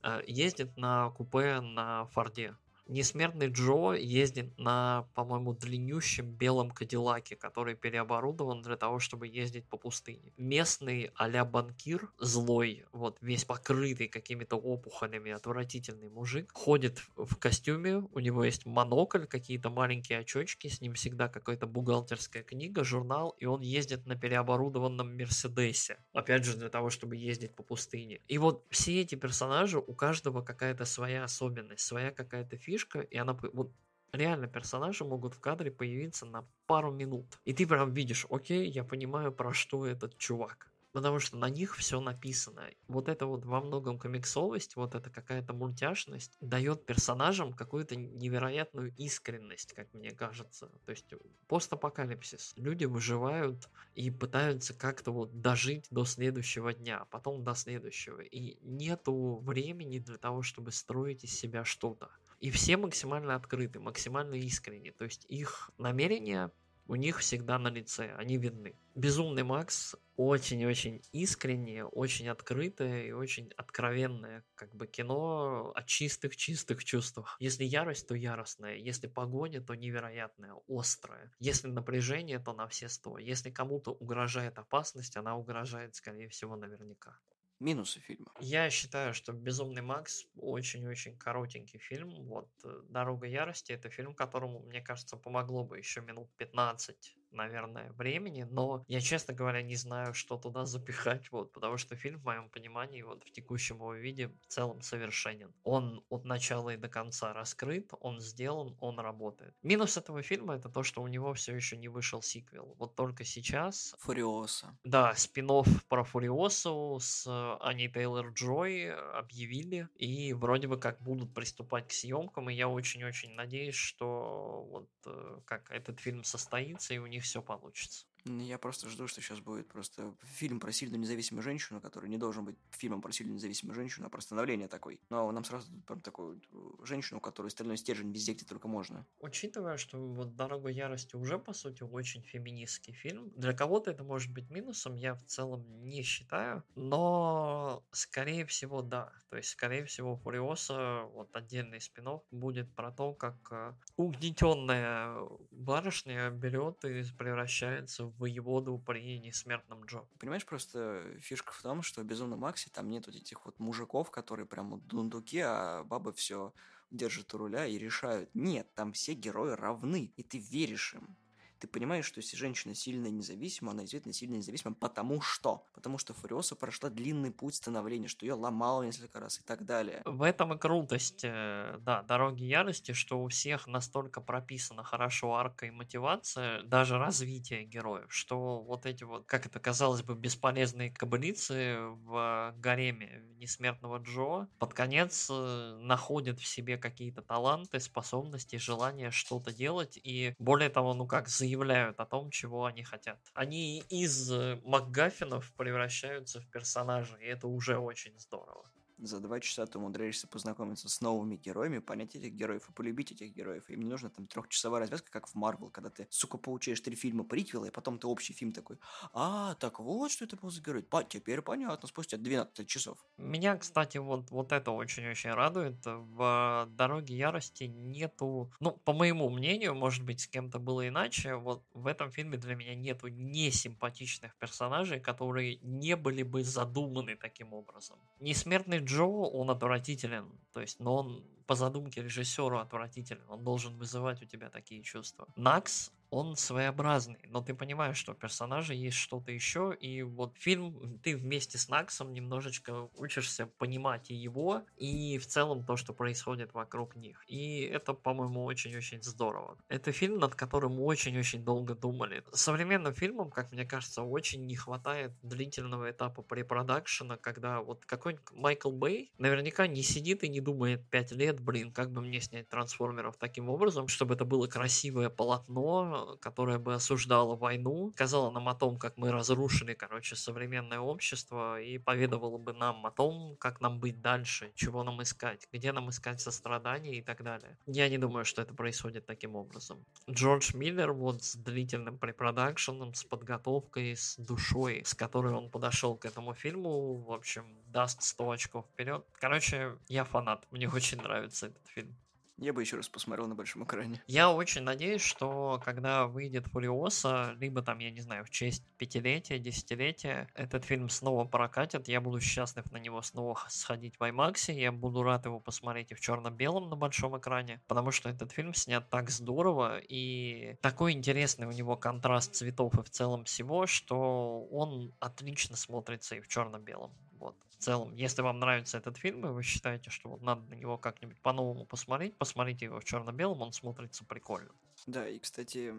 э, 0.04 0.22
ездит 0.26 0.78
на 0.78 1.10
купе 1.10 1.60
на 1.60 2.06
Форде. 2.06 2.56
Несмертный 2.92 3.48
Джо 3.48 3.94
ездит 3.94 4.58
на, 4.58 5.08
по-моему, 5.16 5.54
длиннющем 5.54 6.30
белом 6.30 6.72
Кадиллаке, 6.72 7.38
который 7.38 7.74
переоборудован 7.74 8.62
для 8.62 8.76
того, 8.76 9.00
чтобы 9.00 9.30
ездить 9.30 9.66
по 9.70 9.78
пустыне. 9.78 10.34
Местный 10.36 11.10
а 11.16 11.46
банкир, 11.46 12.12
злой, 12.20 12.84
вот 12.92 13.18
весь 13.22 13.46
покрытый 13.46 14.10
какими-то 14.10 14.58
опухолями, 14.58 15.32
отвратительный 15.32 16.10
мужик, 16.10 16.52
ходит 16.54 17.02
в 17.16 17.38
костюме, 17.38 18.04
у 18.12 18.20
него 18.20 18.44
есть 18.44 18.66
монокль, 18.66 19.26
какие-то 19.26 19.70
маленькие 19.70 20.20
очочки, 20.20 20.68
с 20.68 20.82
ним 20.82 20.96
всегда 20.96 21.30
какая-то 21.30 21.68
бухгалтерская 21.68 22.44
книга, 22.44 22.84
журнал, 22.84 23.30
и 23.40 23.46
он 23.46 23.62
ездит 23.62 24.06
на 24.06 24.18
переоборудованном 24.18 25.16
Мерседесе. 25.16 25.98
Опять 26.12 26.44
же, 26.44 26.58
для 26.58 26.68
того, 26.68 26.90
чтобы 26.90 27.16
ездить 27.16 27.56
по 27.56 27.64
пустыне. 27.64 28.20
И 28.28 28.38
вот 28.38 28.66
все 28.70 29.00
эти 29.00 29.16
персонажи, 29.16 29.80
у 29.80 29.94
каждого 29.94 30.42
какая-то 30.42 30.84
своя 30.84 31.24
особенность, 31.24 31.86
своя 31.86 32.12
какая-то 32.12 32.58
фишка, 32.58 32.81
фишка, 32.82 33.00
и 33.00 33.18
она 33.18 33.38
вот 33.54 33.72
реально 34.14 34.48
персонажи 34.48 35.04
могут 35.04 35.34
в 35.34 35.40
кадре 35.40 35.72
появиться 35.72 36.26
на 36.26 36.48
пару 36.68 36.92
минут. 36.92 37.26
И 37.46 37.54
ты 37.54 37.68
прям 37.68 37.94
видишь, 37.94 38.26
окей, 38.30 38.70
я 38.70 38.84
понимаю, 38.84 39.32
про 39.32 39.54
что 39.54 39.86
этот 39.86 40.18
чувак. 40.18 40.68
Потому 40.94 41.20
что 41.20 41.38
на 41.38 41.50
них 41.50 41.78
все 41.78 42.02
написано. 42.02 42.70
Вот 42.90 43.08
это 43.08 43.26
вот 43.26 43.46
во 43.46 43.62
многом 43.62 43.98
комиксовость, 43.98 44.76
вот 44.76 44.94
эта 44.94 45.10
какая-то 45.10 45.54
мультяшность 45.54 46.36
дает 46.42 46.86
персонажам 46.86 47.54
какую-то 47.54 47.96
невероятную 47.96 48.94
искренность, 48.98 49.72
как 49.72 49.94
мне 49.94 50.12
кажется. 50.12 50.70
То 50.86 50.92
есть 50.92 51.14
постапокалипсис. 51.48 52.54
Люди 52.58 52.84
выживают 52.84 53.70
и 53.96 54.12
пытаются 54.12 54.74
как-то 54.74 55.14
вот 55.14 55.40
дожить 55.40 55.88
до 55.92 56.04
следующего 56.04 56.74
дня, 56.74 57.00
а 57.00 57.06
потом 57.06 57.42
до 57.42 57.56
следующего. 57.56 58.20
И 58.20 58.58
нету 58.62 59.40
времени 59.46 60.00
для 60.00 60.18
того, 60.18 60.42
чтобы 60.42 60.74
строить 60.74 61.24
из 61.24 61.34
себя 61.34 61.64
что-то. 61.64 62.12
И 62.42 62.50
все 62.50 62.76
максимально 62.76 63.36
открыты, 63.36 63.80
максимально 63.80 64.34
искренни. 64.34 64.90
То 64.90 65.06
есть 65.06 65.26
их 65.30 65.72
намерения 65.78 66.52
у 66.88 66.96
них 66.96 67.20
всегда 67.20 67.60
на 67.60 67.70
лице, 67.70 68.14
они 68.18 68.38
видны. 68.38 68.76
Безумный 68.96 69.44
Макс 69.44 69.96
очень-очень 70.18 71.02
искреннее, 71.12 71.86
очень 71.86 72.28
открытое 72.28 73.04
и 73.04 73.12
очень 73.12 73.52
откровенное 73.56 74.44
как 74.56 74.76
бы 74.76 74.88
кино 74.88 75.72
о 75.74 75.84
чистых-чистых 75.84 76.84
чувствах. 76.84 77.38
Если 77.40 77.64
ярость, 77.64 78.08
то 78.08 78.16
яростная. 78.16 78.76
Если 78.76 79.08
погоня, 79.08 79.62
то 79.62 79.76
невероятная, 79.76 80.56
острая. 80.68 81.32
Если 81.40 81.68
напряжение, 81.68 82.40
то 82.40 82.54
на 82.54 82.68
все 82.68 82.90
сто. 82.90 83.20
Если 83.20 83.52
кому-то 83.52 83.92
угрожает 83.92 84.58
опасность, 84.58 85.16
она 85.16 85.38
угрожает, 85.38 85.96
скорее 85.96 86.28
всего, 86.28 86.56
наверняка 86.56 87.20
минусы 87.62 88.00
фильма? 88.00 88.32
Я 88.40 88.70
считаю, 88.70 89.14
что 89.14 89.32
«Безумный 89.34 89.82
Макс» 89.82 90.26
очень-очень 90.36 91.18
коротенький 91.18 91.80
фильм. 91.80 92.10
Вот 92.28 92.50
э, 92.64 92.82
«Дорога 92.90 93.28
ярости»— 93.28 93.72
это 93.74 93.90
фильм, 93.90 94.14
которому, 94.16 94.60
мне 94.60 94.82
кажется, 94.82 95.18
помогло 95.18 95.64
бы 95.64 95.78
еще 95.78 96.02
минут 96.02 96.30
15 96.38 97.16
наверное, 97.32 97.92
времени, 97.94 98.44
но 98.50 98.84
я, 98.88 99.02
честно 99.02 99.34
говоря, 99.34 99.62
не 99.62 99.76
знаю, 99.76 100.14
что 100.14 100.38
туда 100.38 100.66
запихать, 100.66 101.32
вот, 101.32 101.52
потому 101.52 101.78
что 101.78 101.96
фильм, 101.96 102.20
в 102.20 102.26
моем 102.26 102.50
понимании, 102.50 103.02
вот, 103.02 103.24
в 103.24 103.32
текущем 103.32 103.76
его 103.76 103.94
виде 103.94 104.28
в 104.28 104.48
целом 104.48 104.82
совершенен. 104.82 105.54
Он 105.64 106.04
от 106.10 106.26
начала 106.26 106.72
и 106.72 106.78
до 106.78 106.90
конца 106.90 107.34
раскрыт, 107.34 107.94
он 108.00 108.20
сделан, 108.20 108.76
он 108.80 109.00
работает. 109.00 109.56
Минус 109.64 109.98
этого 109.98 110.22
фильма 110.24 110.56
это 110.56 110.70
то, 110.70 110.84
что 110.84 111.02
у 111.02 111.08
него 111.08 111.34
все 111.34 111.56
еще 111.56 111.78
не 111.78 111.88
вышел 111.88 112.22
сиквел. 112.22 112.76
Вот 112.78 112.96
только 112.96 113.24
сейчас... 113.24 113.96
Фуриоса. 114.00 114.78
Да, 114.84 115.14
спин 115.16 115.42
про 115.90 116.04
Фуриосу 116.04 117.00
с 117.02 117.28
Ани 117.62 117.88
Тейлор-Джой 117.88 118.92
объявили, 118.92 119.88
и 119.96 120.34
вроде 120.34 120.68
бы 120.68 120.78
как 120.78 121.02
будут 121.02 121.34
приступать 121.34 121.88
к 121.88 121.92
съемкам, 121.92 122.50
и 122.50 122.54
я 122.54 122.68
очень-очень 122.68 123.34
надеюсь, 123.34 123.76
что 123.76 124.68
вот 124.70 124.90
э, 125.06 125.40
как 125.46 125.70
этот 125.72 126.00
фильм 126.00 126.24
состоится, 126.24 126.94
и 126.94 127.00
у 127.00 127.08
них 127.08 127.21
все 127.22 127.42
получится. 127.42 128.06
Я 128.26 128.58
просто 128.58 128.90
жду, 128.90 129.08
что 129.08 129.22
сейчас 129.22 129.40
будет 129.40 129.68
просто 129.68 130.14
фильм 130.22 130.60
про 130.60 130.72
сильную 130.72 131.00
независимую 131.00 131.44
женщину, 131.44 131.82
который 131.82 132.10
не 132.10 132.18
должен 132.18 132.46
быть 132.46 132.56
фильмом 132.72 133.02
про 133.02 133.12
сильную 133.12 133.36
независимую 133.36 133.76
женщину, 133.76 134.08
а 134.08 134.10
про 134.10 134.22
становление 134.22 134.68
такой. 134.68 135.00
Но 135.10 135.32
нам 135.32 135.44
сразу 135.44 135.72
прям 135.88 136.02
такую 136.02 136.42
э, 136.52 136.86
женщину, 136.86 137.18
у 137.18 137.22
которой 137.22 137.50
стальной 137.50 137.78
стержень 137.78 138.12
везде, 138.12 138.34
где 138.34 138.46
только 138.46 138.68
можно. 138.68 139.06
Учитывая, 139.20 139.78
что 139.78 139.98
вот 139.98 140.36
«Дорога 140.36 140.70
ярости» 140.70 141.16
уже, 141.16 141.40
по 141.40 141.54
сути, 141.54 141.84
очень 141.84 142.22
феминистский 142.22 142.94
фильм, 142.94 143.32
для 143.36 143.54
кого-то 143.54 143.92
это 143.92 144.04
может 144.04 144.32
быть 144.32 144.50
минусом, 144.50 144.96
я 144.96 145.16
в 145.16 145.24
целом 145.26 145.66
не 145.84 146.04
считаю, 146.04 146.64
но, 146.76 147.84
скорее 147.92 148.46
всего, 148.46 148.82
да. 148.82 149.14
То 149.30 149.38
есть, 149.38 149.50
скорее 149.50 149.86
всего, 149.86 150.16
Фуриоса, 150.18 151.04
вот 151.14 151.36
отдельный 151.36 151.82
спин 151.82 152.02
будет 152.32 152.74
про 152.76 152.92
то, 152.92 153.14
как 153.14 153.36
э, 153.52 153.74
угнетенная 153.96 155.16
барышня 155.52 156.30
берет 156.30 156.84
и 156.86 157.04
превращается 157.18 158.11
воеводу 158.18 158.82
при 158.86 159.20
несмертном 159.20 159.86
Джо. 159.86 160.06
Понимаешь, 160.20 160.46
просто 160.46 161.04
фишка 161.20 161.54
в 161.54 161.62
том, 161.62 161.82
что 161.82 162.02
в 162.02 162.06
Безумном 162.06 162.40
Максе 162.40 162.70
там 162.70 162.90
нет 162.90 163.08
вот 163.08 163.16
этих 163.16 163.46
вот 163.46 163.60
мужиков, 163.60 164.12
которые 164.12 164.46
прям 164.46 164.80
дундуки, 164.82 165.40
а 165.40 165.84
бабы 165.84 166.14
все 166.14 166.54
держат 166.92 167.34
у 167.34 167.38
руля 167.38 167.66
и 167.66 167.78
решают. 167.78 168.30
Нет, 168.34 168.68
там 168.76 168.94
все 168.94 169.14
герои 169.14 169.54
равны, 169.54 170.12
и 170.16 170.24
ты 170.24 170.40
веришь 170.40 170.94
им 170.94 171.16
ты 171.62 171.68
понимаешь, 171.68 172.06
что 172.06 172.20
если 172.20 172.36
женщина 172.36 172.74
сильная 172.74 173.12
независима, 173.12 173.72
она 173.72 173.82
действительно 173.82 174.14
сильная 174.14 174.38
и 174.38 174.40
независима, 174.40 174.74
потому 174.74 175.22
что? 175.22 175.64
Потому 175.76 176.00
что 176.00 176.16
Фуриоса 176.16 176.56
прошла 176.56 176.90
длинный 176.90 177.30
путь 177.30 177.54
становления, 177.54 178.08
что 178.08 178.26
ее 178.26 178.34
ломало 178.34 178.82
несколько 178.82 179.20
раз 179.20 179.40
и 179.40 179.44
так 179.44 179.64
далее. 179.64 180.02
В 180.06 180.24
этом 180.24 180.54
и 180.54 180.58
крутость, 180.58 181.22
э, 181.24 181.78
да, 181.82 182.02
Дороги 182.02 182.44
Ярости, 182.44 182.94
что 182.94 183.22
у 183.22 183.28
всех 183.28 183.68
настолько 183.68 184.22
прописана 184.22 184.84
хорошо 184.84 185.36
арка 185.36 185.68
и 185.68 185.72
мотивация, 185.72 186.64
даже 186.64 186.98
развитие 186.98 187.64
героев, 187.64 188.08
что 188.10 188.62
вот 188.64 188.88
эти 188.88 189.04
вот, 189.04 189.28
как 189.28 189.46
это 189.46 189.60
казалось 189.60 190.02
бы, 190.02 190.16
бесполезные 190.16 190.90
кобылицы 190.90 191.78
в 191.80 192.56
гареме 192.58 193.24
Несмертного 193.38 194.00
Джо 194.00 194.48
под 194.58 194.74
конец 194.74 195.28
э, 195.30 195.78
находят 195.80 196.40
в 196.40 196.48
себе 196.48 196.78
какие-то 196.80 197.22
таланты, 197.22 197.80
способности, 197.80 198.56
желание 198.56 199.12
что-то 199.12 199.54
делать, 199.54 200.00
и 200.04 200.34
более 200.40 200.70
того, 200.70 200.96
ну 200.96 201.06
как, 201.06 201.28
за 201.28 201.51
заявляют 201.52 202.00
о 202.00 202.06
том, 202.06 202.30
чего 202.30 202.66
они 202.66 202.84
хотят. 202.84 203.20
Они 203.34 203.84
из 203.90 204.32
э, 204.32 204.60
МакГаффинов 204.64 205.54
превращаются 205.58 206.40
в 206.40 206.50
персонажей, 206.50 207.22
и 207.22 207.28
это 207.28 207.48
уже 207.48 207.78
очень 207.78 208.18
здорово 208.20 208.64
за 209.06 209.20
два 209.20 209.40
часа 209.40 209.66
ты 209.66 209.78
умудряешься 209.78 210.28
познакомиться 210.28 210.90
с 210.90 211.02
новыми 211.02 211.36
героями, 211.36 211.80
понять 211.80 212.16
этих 212.16 212.34
героев 212.34 212.70
и 212.70 212.74
полюбить 212.74 213.12
этих 213.12 213.34
героев. 213.34 213.70
Им 213.70 213.82
не 213.82 213.90
нужна 213.90 214.10
там 214.10 214.28
трехчасовая 214.28 214.82
развязка, 214.82 215.12
как 215.12 215.28
в 215.28 215.36
Марвел, 215.36 215.70
когда 215.70 215.90
ты, 215.90 216.08
сука, 216.10 216.38
получаешь 216.38 216.82
три 216.82 216.96
фильма 216.96 217.24
приквела, 217.24 217.66
и 217.66 217.72
потом 217.72 218.00
ты 218.00 218.08
общий 218.08 218.34
фильм 218.34 218.52
такой, 218.52 218.78
а, 219.14 219.56
так 219.56 219.80
вот, 219.80 220.12
что 220.12 220.26
это 220.26 220.36
был 220.36 220.50
за 220.50 220.62
герой. 220.62 220.84
Па, 220.84 221.04
теперь 221.04 221.42
понятно, 221.42 221.88
спустя 221.88 222.18
12 222.18 222.68
часов. 222.68 222.98
Меня, 223.18 223.58
кстати, 223.58 223.98
вот, 223.98 224.30
вот 224.32 224.52
это 224.52 224.72
очень-очень 224.72 225.32
радует. 225.32 225.78
В 225.86 226.68
«Дороге 226.72 227.16
ярости» 227.16 227.64
нету, 227.64 228.52
ну, 228.60 228.72
по 228.72 228.94
моему 228.94 229.30
мнению, 229.30 229.76
может 229.76 230.06
быть, 230.06 230.22
с 230.22 230.28
кем-то 230.28 230.60
было 230.60 230.88
иначе, 230.88 231.36
вот 231.36 231.64
в 231.74 231.88
этом 231.88 232.12
фильме 232.12 232.38
для 232.38 232.56
меня 232.56 232.76
нету 232.76 233.08
несимпатичных 233.08 234.36
персонажей, 234.36 235.00
которые 235.00 235.58
не 235.62 235.96
были 235.96 236.24
бы 236.24 236.44
задуманы 236.44 237.16
таким 237.16 237.54
образом. 237.54 238.00
Несмертный 238.20 238.80
Джо, 238.92 239.04
он 239.04 239.50
отвратителен, 239.50 240.26
то 240.54 240.62
есть, 240.62 240.80
но 240.80 240.96
он 240.96 241.24
по 241.52 241.56
задумке 241.56 242.02
режиссера 242.02 242.62
отвратителен, 242.62 243.26
он 243.28 243.44
должен 243.44 243.76
вызывать 243.76 244.22
у 244.22 244.26
тебя 244.26 244.50
такие 244.50 244.82
чувства. 244.84 245.28
Накс, 245.36 245.92
он 246.12 246.36
своеобразный, 246.36 247.20
но 247.30 247.42
ты 247.42 247.54
понимаешь, 247.54 247.98
что 247.98 248.12
у 248.12 248.16
персонажа 248.16 248.74
есть 248.74 248.98
что-то 248.98 249.32
еще, 249.32 249.74
и 249.80 250.04
вот 250.04 250.36
фильм, 250.38 251.00
ты 251.02 251.16
вместе 251.16 251.58
с 251.58 251.70
Наксом 251.70 252.14
немножечко 252.14 252.90
учишься 252.98 253.48
понимать 253.48 254.12
и 254.12 254.14
его, 254.14 254.64
и 254.76 255.18
в 255.18 255.26
целом 255.26 255.64
то, 255.64 255.78
что 255.78 255.94
происходит 255.94 256.54
вокруг 256.54 256.98
них. 256.98 257.24
И 257.28 257.62
это, 257.62 257.94
по-моему, 257.94 258.44
очень-очень 258.44 259.02
здорово. 259.02 259.58
Это 259.70 259.94
фильм, 259.94 260.20
над 260.20 260.36
которым 260.36 260.82
очень-очень 260.82 261.46
долго 261.46 261.76
думали. 261.76 262.24
Современным 262.34 262.94
фильмам, 262.94 263.32
как 263.32 263.54
мне 263.54 263.64
кажется, 263.66 264.04
очень 264.04 264.46
не 264.46 264.56
хватает 264.58 265.14
длительного 265.24 265.92
этапа 265.92 266.24
препродакшена, 266.24 267.16
когда 267.16 267.62
вот 267.62 267.86
какой-нибудь 267.86 268.32
Майкл 268.34 268.72
Бэй 268.72 269.14
наверняка 269.18 269.66
не 269.68 269.82
сидит 269.82 270.24
и 270.24 270.30
не 270.30 270.42
думает 270.42 270.90
5 270.90 271.12
лет, 271.14 271.40
блин, 271.42 271.72
как 271.72 271.92
бы 271.92 272.02
мне 272.02 272.22
снять 272.22 272.48
трансформеров 272.50 273.18
таким 273.18 273.50
образом, 273.50 273.88
чтобы 273.88 274.14
это 274.16 274.26
было 274.26 274.48
красивое 274.48 275.10
полотно, 275.10 276.18
которая 276.22 276.60
бы 276.60 276.74
осуждала 276.74 277.36
войну, 277.36 277.92
сказала 277.96 278.32
нам 278.32 278.48
о 278.50 278.56
том, 278.56 278.78
как 278.78 278.98
мы 278.98 279.12
разрушили, 279.12 279.74
короче, 279.74 280.16
современное 280.16 280.80
общество 280.80 281.60
и 281.60 281.78
поведовала 281.78 282.38
бы 282.38 282.54
нам 282.54 282.86
о 282.86 282.92
том, 282.92 283.36
как 283.38 283.62
нам 283.62 283.80
быть 283.80 284.02
дальше, 284.02 284.52
чего 284.56 284.84
нам 284.84 285.02
искать, 285.02 285.48
где 285.52 285.72
нам 285.72 285.90
искать 285.90 286.22
сострадание 286.22 286.98
и 286.98 287.02
так 287.02 287.24
далее. 287.24 287.58
Я 287.66 287.90
не 287.90 287.98
думаю, 287.98 288.26
что 288.26 288.42
это 288.42 288.54
происходит 288.54 289.06
таким 289.06 289.36
образом. 289.36 289.84
Джордж 290.10 290.56
Миллер 290.56 290.94
вот 290.94 291.24
с 291.24 291.36
длительным 291.36 291.98
препродакшеном, 291.98 292.94
с 292.94 293.04
подготовкой, 293.04 293.96
с 293.96 294.16
душой, 294.18 294.84
с 294.86 294.94
которой 294.94 295.34
он 295.34 295.50
подошел 295.50 295.96
к 295.96 296.06
этому 296.06 296.34
фильму, 296.34 296.98
в 296.98 297.12
общем, 297.12 297.46
даст 297.68 298.02
100 298.04 298.32
очков 298.32 298.66
вперед. 298.74 299.06
Короче, 299.20 299.78
я 299.88 300.04
фанат, 300.04 300.46
мне 300.52 300.70
очень 300.70 301.02
нравится 301.02 301.31
этот 301.34 301.68
фильм. 301.68 301.96
Я 302.42 302.54
бы 302.54 302.62
еще 302.62 302.76
раз 302.78 302.90
посмотрел 302.90 303.28
на 303.28 303.36
большом 303.36 303.66
экране. 303.66 304.02
Я 304.08 304.32
очень 304.32 304.64
надеюсь, 304.64 305.04
что 305.04 305.62
когда 305.64 306.08
выйдет 306.08 306.48
Фуриоса, 306.48 307.36
либо 307.38 307.62
там, 307.62 307.78
я 307.78 307.92
не 307.92 308.02
знаю, 308.02 308.26
в 308.26 308.32
честь 308.32 308.64
пятилетия, 308.80 309.38
десятилетия, 309.38 310.28
этот 310.34 310.66
фильм 310.66 310.90
снова 310.90 311.26
прокатит, 311.26 311.88
я 311.88 312.02
буду 312.02 312.20
счастлив 312.20 312.70
на 312.72 312.78
него 312.78 313.04
снова 313.04 313.40
сходить 313.48 313.96
в 314.00 314.02
IMAX, 314.02 314.52
я 314.52 314.72
буду 314.72 315.04
рад 315.04 315.26
его 315.26 315.40
посмотреть 315.40 315.92
и 315.92 315.94
в 315.94 316.00
черно-белом 316.00 316.68
на 316.72 316.76
большом 316.76 317.16
экране, 317.16 317.62
потому 317.68 317.92
что 317.92 318.10
этот 318.10 318.32
фильм 318.32 318.56
снят 318.56 318.90
так 318.90 319.12
здорово, 319.12 319.78
и 319.78 320.58
такой 320.62 320.94
интересный 320.94 321.46
у 321.46 321.52
него 321.52 321.78
контраст 321.78 322.34
цветов 322.34 322.74
и 322.74 322.82
в 322.82 322.90
целом 322.90 323.26
всего, 323.26 323.68
что 323.68 324.48
он 324.50 324.96
отлично 325.00 325.56
смотрится 325.56 326.16
и 326.16 326.22
в 326.22 326.28
черно-белом. 326.28 326.92
Вот. 327.22 327.38
В 327.50 327.56
целом, 327.58 327.94
если 327.94 328.24
вам 328.24 328.40
нравится 328.40 328.78
этот 328.80 328.98
фильм, 328.98 329.26
и 329.26 329.30
вы 329.30 329.44
считаете, 329.44 329.92
что 329.92 330.18
надо 330.18 330.42
на 330.50 330.56
него 330.56 330.78
как-нибудь 330.80 331.22
по-новому 331.22 331.66
посмотреть, 331.68 332.18
посмотрите 332.18 332.66
его 332.66 332.80
в 332.80 332.84
черно-белом, 332.84 333.42
он 333.42 333.54
смотрится 333.54 334.04
прикольно. 334.06 334.52
Да, 334.88 335.08
и, 335.08 335.20
кстати, 335.20 335.76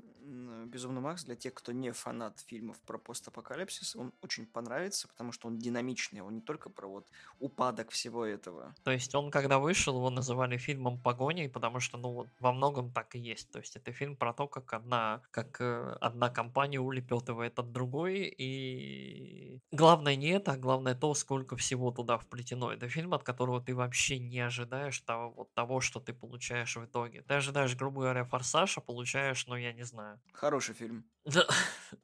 «Безумный 0.67 1.01
Макс» 1.01 1.25
для 1.25 1.35
тех, 1.35 1.55
кто 1.55 1.73
не 1.73 1.93
фанат 1.93 2.39
фильмов 2.41 2.81
про 2.83 2.99
постапокалипсис, 2.99 3.97
он 3.97 4.13
очень 4.23 4.47
понравится, 4.47 5.09
потому 5.09 5.33
что 5.33 5.49
он 5.49 5.59
динамичный, 5.59 6.21
он 6.21 6.37
не 6.37 6.41
только 6.41 6.71
про 6.71 6.87
вот 6.87 7.09
упадок 7.41 7.91
всего 7.91 8.25
этого. 8.25 8.75
То 8.85 8.93
есть 8.93 9.15
он, 9.15 9.31
когда 9.31 9.59
вышел, 9.59 9.97
его 9.97 10.11
называли 10.11 10.57
фильмом 10.57 11.01
погоней, 11.01 11.49
потому 11.49 11.81
что, 11.81 11.99
ну, 11.99 12.13
вот 12.13 12.29
во 12.39 12.53
многом 12.53 12.93
так 12.93 13.15
и 13.17 13.19
есть. 13.19 13.51
То 13.51 13.59
есть 13.59 13.77
это 13.77 13.93
фильм 13.93 14.17
про 14.17 14.33
то, 14.33 14.47
как 14.47 14.73
одна, 14.73 15.23
как 15.31 15.61
э, 15.61 15.97
одна 16.01 16.31
компания 16.31 16.79
улепетывает 16.81 17.59
от 17.59 17.73
другой, 17.73 18.33
и 18.39 19.61
главное 19.73 20.17
не 20.17 20.29
это, 20.29 20.53
а 20.53 20.57
главное 20.57 20.95
то, 20.95 21.15
сколько 21.15 21.57
всего 21.57 21.91
туда 21.91 22.19
вплетено. 22.19 22.73
Это 22.73 22.89
фильм, 22.89 23.15
от 23.15 23.25
которого 23.25 23.61
ты 23.61 23.75
вообще 23.75 24.19
не 24.19 24.41
ожидаешь 24.41 25.01
того, 25.01 25.31
вот, 25.33 25.53
того 25.55 25.81
что 25.81 26.01
ты 26.01 26.13
получаешь 26.13 26.77
в 26.77 26.85
итоге. 26.85 27.23
Ты 27.23 27.35
ожидаешь, 27.35 27.77
грубо 27.77 28.03
говоря, 28.03 28.25
форсаж, 28.25 28.79
получаешь, 28.93 29.47
ну, 29.47 29.57
я 29.57 29.73
не 29.73 29.85
знаю. 29.85 30.21
Хороший 30.33 30.75
фильм. 30.75 31.05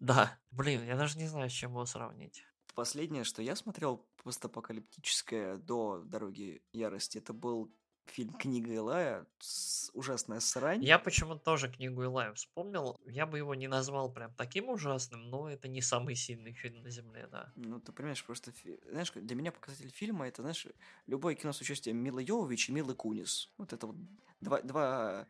Да, 0.00 0.38
блин, 0.50 0.84
я 0.86 0.96
даже 0.96 1.18
не 1.18 1.26
знаю, 1.26 1.48
с 1.48 1.52
чем 1.52 1.70
его 1.70 1.86
сравнить. 1.86 2.44
Последнее, 2.74 3.24
что 3.24 3.42
я 3.42 3.56
смотрел 3.56 4.06
постапокалиптическое 4.22 5.56
до 5.56 6.02
«Дороги 6.04 6.62
ярости», 6.72 7.18
это 7.18 7.32
был 7.32 7.72
фильм 8.06 8.32
«Книга 8.34 8.72
Илая», 8.72 9.26
ужасная 9.92 10.40
срань. 10.40 10.84
Я 10.84 10.98
почему-то 10.98 11.40
тоже 11.40 11.70
«Книгу 11.70 12.02
Илая» 12.02 12.32
вспомнил. 12.34 12.96
Я 13.06 13.26
бы 13.26 13.38
его 13.38 13.54
не 13.54 13.68
назвал 13.68 14.12
прям 14.12 14.32
таким 14.34 14.68
ужасным, 14.68 15.28
но 15.30 15.50
это 15.50 15.68
не 15.68 15.82
самый 15.82 16.14
сильный 16.14 16.52
фильм 16.52 16.82
на 16.82 16.90
Земле, 16.90 17.28
да. 17.30 17.52
Ну, 17.56 17.80
ты 17.80 17.92
понимаешь, 17.92 18.24
просто, 18.24 18.52
знаешь, 18.90 19.12
для 19.14 19.36
меня 19.36 19.52
показатель 19.52 19.90
фильма 19.90 20.28
это, 20.28 20.42
знаешь, 20.42 20.66
любое 21.06 21.34
кино 21.34 21.52
с 21.52 21.60
участием 21.60 21.96
Милы 21.96 22.22
Йовович 22.22 22.68
и 22.68 22.72
Милы 22.72 22.94
Кунис. 22.94 23.52
Вот 23.58 23.72
это 23.72 23.86
вот 23.86 23.96
два, 24.40 24.62
два 24.62 25.26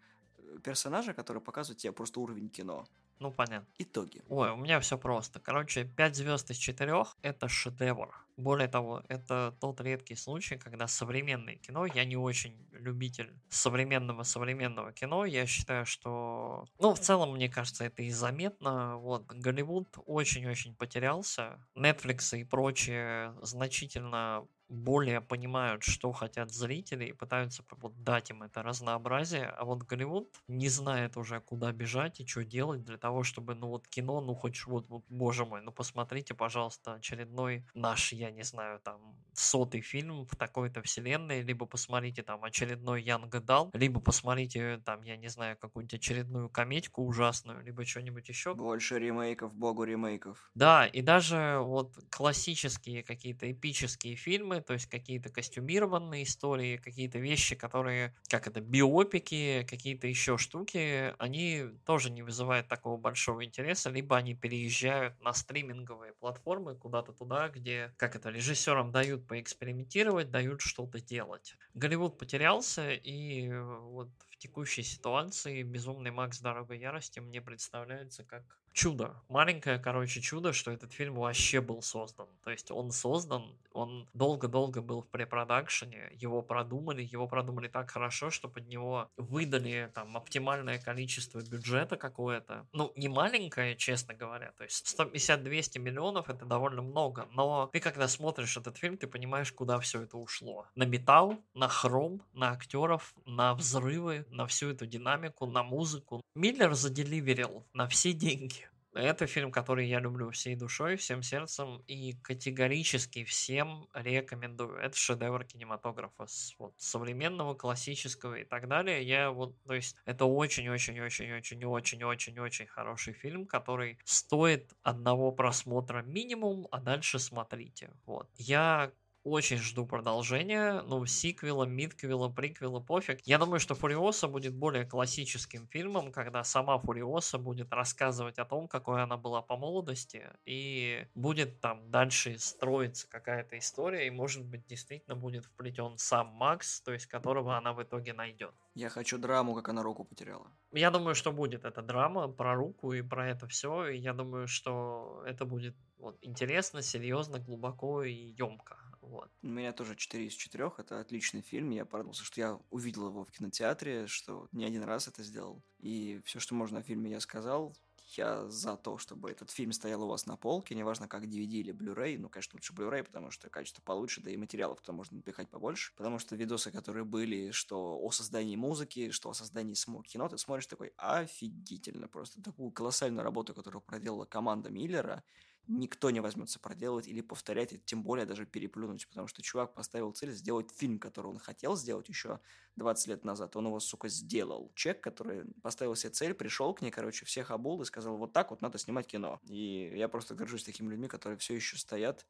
персонажа, 0.63 1.15
которые 1.15 1.43
показывают 1.43 1.81
тебе 1.81 1.93
просто 1.93 2.21
уровень 2.21 2.49
кино. 2.49 2.87
Ну, 3.21 3.33
понятно. 3.33 3.67
Итоги. 3.79 4.23
Ой, 4.29 4.51
у 4.51 4.57
меня 4.57 4.79
все 4.81 4.97
просто. 4.97 5.41
Короче, 5.41 5.85
5 5.85 6.17
звезд 6.17 6.51
из 6.51 6.57
4 6.57 7.05
это 7.23 7.49
шедевр. 7.49 8.15
Более 8.37 8.69
того, 8.69 9.03
это 9.09 9.57
тот 9.61 9.81
редкий 9.81 10.15
случай, 10.15 10.57
когда 10.57 10.87
современное 10.87 11.57
кино, 11.57 11.87
я 11.87 12.05
не 12.05 12.17
очень 12.17 12.69
любитель 12.71 13.35
современного 13.49 14.23
современного 14.23 14.93
кино, 14.93 15.25
я 15.25 15.45
считаю, 15.47 15.85
что, 15.85 16.65
ну, 16.79 16.95
в 16.95 17.01
целом, 17.01 17.33
мне 17.35 17.49
кажется, 17.49 17.85
это 17.85 18.05
и 18.05 18.11
заметно, 18.11 18.97
вот, 18.99 19.27
Голливуд 19.27 19.89
очень-очень 20.07 20.77
потерялся, 20.77 21.59
Netflix 21.77 22.39
и 22.39 22.45
прочие 22.45 23.35
значительно 23.43 24.47
более 24.69 25.21
понимают, 25.21 25.83
что 25.83 26.13
хотят 26.13 26.51
зрители 26.53 27.07
и 27.07 27.13
пытаются 27.13 27.63
вот 27.77 28.03
дать 28.03 28.31
им 28.31 28.43
это 28.43 28.63
разнообразие, 28.63 29.47
а 29.47 29.65
вот 29.65 29.83
Голливуд 29.85 30.37
не 30.49 30.69
знает 30.69 31.17
уже, 31.17 31.41
куда 31.41 31.73
бежать 31.73 32.21
и 32.21 32.27
что 32.27 32.45
делать 32.45 32.85
для 32.85 32.99
того, 32.99 33.23
чтобы, 33.23 33.55
ну 33.55 33.69
вот 33.69 33.89
кино, 33.89 34.21
ну 34.21 34.35
хоть 34.35 34.65
вот, 34.67 34.89
вот 34.89 35.05
боже 35.09 35.45
мой, 35.47 35.63
ну 35.63 35.73
посмотрите, 35.73 36.35
пожалуйста, 36.35 36.95
очередной 36.95 37.67
наш, 37.75 38.13
я 38.13 38.31
не 38.31 38.43
знаю, 38.43 38.81
там, 38.81 39.19
сотый 39.35 39.81
фильм 39.81 40.27
в 40.27 40.37
такой-то 40.37 40.83
вселенной, 40.83 41.43
либо 41.43 41.67
посмотрите 41.67 42.23
там 42.23 42.45
очередной 42.45 43.03
Young 43.03 43.31
Adult, 43.31 43.71
либо 43.73 44.01
посмотрите 44.01 44.79
там, 44.85 45.03
я 45.03 45.17
не 45.17 45.29
знаю, 45.29 45.57
какую-нибудь 45.59 45.95
очередную 45.95 46.51
комедьку 46.51 47.03
ужасную, 47.05 47.63
либо 47.63 47.85
что-нибудь 47.85 48.29
еще. 48.29 48.55
Больше 48.55 48.99
ремейков, 48.99 49.55
богу 49.55 49.85
ремейков. 49.85 50.53
Да, 50.55 50.87
и 50.87 51.03
даже 51.03 51.59
вот 51.63 51.95
классические 52.11 53.05
какие-то 53.05 53.51
эпические 53.53 54.17
фильмы, 54.17 54.58
фильмы, 54.59 54.63
то 54.63 54.73
есть 54.75 54.87
какие-то 54.87 55.29
костюмированные 55.31 56.25
истории, 56.25 56.77
какие-то 56.77 57.19
вещи, 57.19 57.55
которые, 57.57 58.15
как 58.29 58.47
это, 58.47 58.61
биопики, 58.61 59.67
какие-то 59.69 60.07
еще 60.07 60.37
штуки, 60.39 61.15
они 61.19 61.65
тоже 61.85 62.11
не 62.11 62.23
вызывают 62.23 62.69
такого 62.69 62.97
большого 62.97 63.45
интереса, 63.45 63.91
либо 63.91 64.17
они 64.17 64.35
переезжают 64.35 65.21
на 65.21 65.33
стриминговые 65.33 66.13
платформы 66.13 66.77
куда-то 66.77 67.13
туда, 67.13 67.49
где, 67.49 67.93
как 67.97 68.17
это, 68.17 68.31
режиссерам 68.31 68.93
дают 68.93 69.27
поэкспериментировать, 69.27 70.31
дают 70.31 70.61
что-то 70.61 71.01
делать. 71.01 71.57
Голливуд 71.75 72.19
потерялся, 72.19 72.93
и 72.93 73.51
вот 73.51 74.09
в 74.31 74.37
текущей 74.39 74.83
ситуации 74.83 75.63
«Безумный 75.63 76.11
Макс. 76.11 76.41
Дорога 76.41 76.75
ярости» 76.75 77.21
мне 77.21 77.41
представляется 77.41 78.25
как 78.25 78.45
чудо. 78.79 79.21
Маленькое, 79.29 79.81
короче, 79.81 80.21
чудо, 80.21 80.53
что 80.53 80.71
этот 80.71 80.93
фильм 80.93 81.15
вообще 81.15 81.61
был 81.61 81.83
создан. 81.83 82.29
То 82.45 82.51
есть 82.53 82.71
он 82.71 82.93
создан, 82.93 83.59
он 83.73 84.09
долго-долго 84.15 84.81
был 84.83 85.03
в 85.03 85.09
препродакшене, 85.09 86.13
его 86.13 86.43
продумали, 86.43 87.03
его 87.03 87.27
продумали 87.27 87.67
так 87.67 87.91
хорошо, 87.91 88.31
что 88.31 88.49
под 88.49 88.69
него 88.69 89.11
выдали 89.17 89.91
там 89.95 90.17
оптимальное 90.17 90.79
количество 90.79 91.41
бюджета 91.41 91.97
какое-то. 91.97 92.69
Ну, 92.73 92.93
не 92.95 93.09
маленькое, 93.09 93.75
честно 93.75 94.15
говоря. 94.15 94.53
То 94.53 94.63
есть 94.63 94.97
150-200 94.97 95.81
миллионов 95.81 96.31
это 96.31 96.45
довольно 96.45 96.83
много, 96.83 97.27
но 97.33 97.69
ты 97.73 97.81
когда 97.81 98.07
смотришь 98.07 98.57
этот 98.57 98.77
фильм, 98.77 98.97
ты 98.97 99.09
понимаешь, 99.09 99.51
куда 99.53 99.81
все 99.81 100.03
это 100.03 100.19
ушло. 100.19 100.67
На 100.77 100.85
металл, 100.85 101.37
на 101.53 101.67
хром, 101.67 102.23
на 102.33 102.53
актеров, 102.53 103.13
на 103.27 103.55
взрывы, 103.55 104.25
на 104.31 104.47
всю 104.47 104.71
эту 104.71 104.87
динамику, 104.87 105.47
на 105.47 105.65
музыку. 105.65 106.23
Миллер 106.37 106.75
заделиверил 106.75 107.67
на 107.73 107.89
все 107.89 108.13
деньги. 108.13 108.68
Это 108.95 109.27
фильм, 109.27 109.53
который 109.53 109.87
я 109.87 110.01
люблю 110.01 110.31
всей 110.31 110.57
душой, 110.57 110.97
всем 110.97 111.23
сердцем 111.23 111.83
и 111.87 112.15
категорически 112.23 113.23
всем 113.25 113.87
рекомендую. 113.93 114.77
Это 114.77 114.97
шедевр 114.97 115.45
кинематографа 115.45 116.27
с, 116.27 116.55
вот, 116.59 116.73
современного, 116.79 117.55
классического 117.55 118.37
и 118.37 118.45
так 118.45 118.67
далее. 118.67 119.03
Я 119.07 119.31
вот, 119.31 119.55
то 119.65 119.75
есть, 119.75 119.95
это 120.07 120.25
очень-очень-очень-очень-очень-очень 120.25 122.67
хороший 122.67 123.13
фильм, 123.13 123.47
который 123.47 123.99
стоит 124.05 124.73
одного 124.83 125.33
просмотра 125.33 126.03
минимум, 126.03 126.67
а 126.71 126.81
дальше 126.81 127.19
смотрите. 127.19 127.91
Вот. 128.07 128.31
Я 128.37 128.93
очень 129.31 129.59
жду 129.59 129.87
продолжения, 129.87 130.83
ну, 130.83 131.05
сиквела, 131.07 131.65
мидквела, 131.65 132.29
приквела, 132.29 132.81
пофиг. 132.81 133.21
Я 133.25 133.39
думаю, 133.39 133.61
что 133.61 133.75
Фуриоса 133.75 134.29
будет 134.29 134.55
более 134.55 134.85
классическим 134.85 135.67
фильмом, 135.69 136.13
когда 136.13 136.45
сама 136.45 136.79
Фуриоса 136.79 137.39
будет 137.39 137.73
рассказывать 137.73 138.39
о 138.39 138.45
том, 138.45 138.69
какой 138.69 139.03
она 139.03 139.17
была 139.17 139.43
по 139.43 139.57
молодости, 139.57 140.31
и 140.45 141.07
будет 141.15 141.61
там 141.61 141.91
дальше 141.91 142.39
строиться 142.39 143.09
какая-то 143.09 143.59
история, 143.59 144.07
и, 144.07 144.11
может 144.11 144.45
быть, 144.45 144.67
действительно 144.67 145.17
будет 145.17 145.45
вплетен 145.45 145.99
сам 145.99 146.29
Макс, 146.29 146.81
то 146.81 146.93
есть 146.93 147.07
которого 147.07 147.57
она 147.57 147.73
в 147.73 147.83
итоге 147.83 148.13
найдет. 148.13 148.55
Я 148.75 148.89
хочу 148.91 149.19
драму, 149.19 149.55
как 149.55 149.69
она 149.69 149.83
руку 149.83 150.05
потеряла. 150.05 150.53
Я 150.73 150.91
думаю, 150.91 151.15
что 151.15 151.33
будет 151.33 151.65
эта 151.65 151.83
драма 151.83 152.29
про 152.29 152.55
руку 152.55 152.93
и 152.93 153.03
про 153.03 153.29
это 153.29 153.49
все, 153.49 153.89
и 153.89 153.99
я 153.99 154.13
думаю, 154.13 154.47
что 154.47 155.23
это 155.27 155.45
будет 155.45 155.75
вот, 155.99 156.17
интересно, 156.23 156.83
серьезно, 156.83 157.39
глубоко 157.39 158.05
и 158.05 158.13
емко. 158.13 158.77
Вот. 159.09 159.31
У 159.43 159.49
меня 159.49 159.73
тоже 159.73 159.97
4 159.97 160.27
из 160.27 160.35
4. 160.35 160.73
Это 160.79 161.01
отличный 161.01 161.41
фильм. 161.41 161.71
Я 161.71 161.85
порадовался, 161.85 162.25
что 162.25 162.41
я 162.41 162.61
увидел 162.71 163.09
его 163.09 163.25
в 163.25 163.31
кинотеатре, 163.31 164.07
что 164.07 164.49
не 164.53 164.65
один 164.65 164.83
раз 164.83 165.09
это 165.09 165.23
сделал. 165.23 165.63
И 165.79 166.21
все, 166.25 166.41
что 166.41 166.55
можно 166.55 166.81
о 166.81 166.83
фильме, 166.83 167.11
я 167.11 167.21
сказал. 167.21 167.75
Я 168.17 168.49
за 168.49 168.77
то, 168.77 168.97
чтобы 168.97 169.31
этот 169.31 169.51
фильм 169.51 169.73
стоял 169.73 170.03
у 170.03 170.09
вас 170.09 170.25
на 170.25 170.37
полке, 170.37 170.75
неважно 170.75 171.09
как 171.09 171.25
DVD 171.25 171.57
или 171.57 171.75
Blu-ray, 171.75 172.19
ну, 172.19 172.31
конечно, 172.31 172.57
лучше 172.57 172.73
Blu-ray, 172.73 173.05
потому 173.05 173.31
что 173.31 173.51
качество 173.51 173.83
получше, 173.83 174.23
да 174.23 174.31
и 174.31 174.37
материалов 174.39 174.81
туда 174.81 174.95
можно 174.95 175.19
напихать 175.19 175.51
побольше, 175.51 175.93
потому 175.95 176.19
что 176.19 176.35
видосы, 176.35 176.71
которые 176.71 177.05
были, 177.05 177.51
что 177.51 177.99
о 178.01 178.11
создании 178.11 178.57
музыки, 178.57 179.11
что 179.11 179.29
о 179.29 179.35
создании 179.35 179.75
самого 179.75 180.05
кино, 180.05 180.27
ты 180.27 180.39
смотришь 180.39 180.67
такой 180.67 180.95
офигительно 180.97 182.09
просто, 182.09 182.43
такую 182.43 182.71
колоссальную 182.71 183.25
работу, 183.25 183.55
которую 183.55 183.83
проделала 183.83 184.25
команда 184.25 184.71
Миллера, 184.71 185.23
никто 185.69 186.11
не 186.11 186.21
возьмется 186.21 186.59
проделывать 186.59 187.07
или 187.07 187.21
повторять, 187.21 187.73
и 187.73 187.79
тем 187.79 188.03
более 188.03 188.27
даже 188.27 188.47
переплюнуть, 188.47 189.07
потому 189.09 189.29
что 189.29 189.43
чувак 189.43 189.75
поставил 189.75 190.13
цель 190.13 190.33
сделать 190.33 190.71
фильм, 190.73 190.99
который 190.99 191.29
он 191.29 191.39
хотел 191.39 191.77
сделать 191.77 192.09
еще 192.09 192.41
20 192.77 193.07
лет 193.09 193.25
назад, 193.25 193.55
он 193.57 193.67
его, 193.67 193.79
сука, 193.79 194.09
сделал. 194.09 194.73
Чек, 194.75 195.01
который 195.03 195.45
поставил 195.63 195.95
себе 195.95 196.11
цель, 196.11 196.35
пришел 196.35 196.75
к 196.75 196.81
ней, 196.81 196.91
короче, 196.91 197.25
всех 197.27 197.51
обул 197.51 197.81
и 197.83 197.85
сказал, 197.85 198.17
вот 198.17 198.33
так 198.33 198.51
вот 198.51 198.63
надо 198.63 198.79
снимать 198.79 199.07
кино. 199.07 199.41
И 199.45 199.93
я 199.95 200.09
просто 200.09 200.35
горжусь 200.35 200.65
такими 200.65 200.91
людьми, 200.91 201.09
которые 201.09 201.39
все 201.39 201.55
еще 201.55 201.77
стоят 201.77 202.27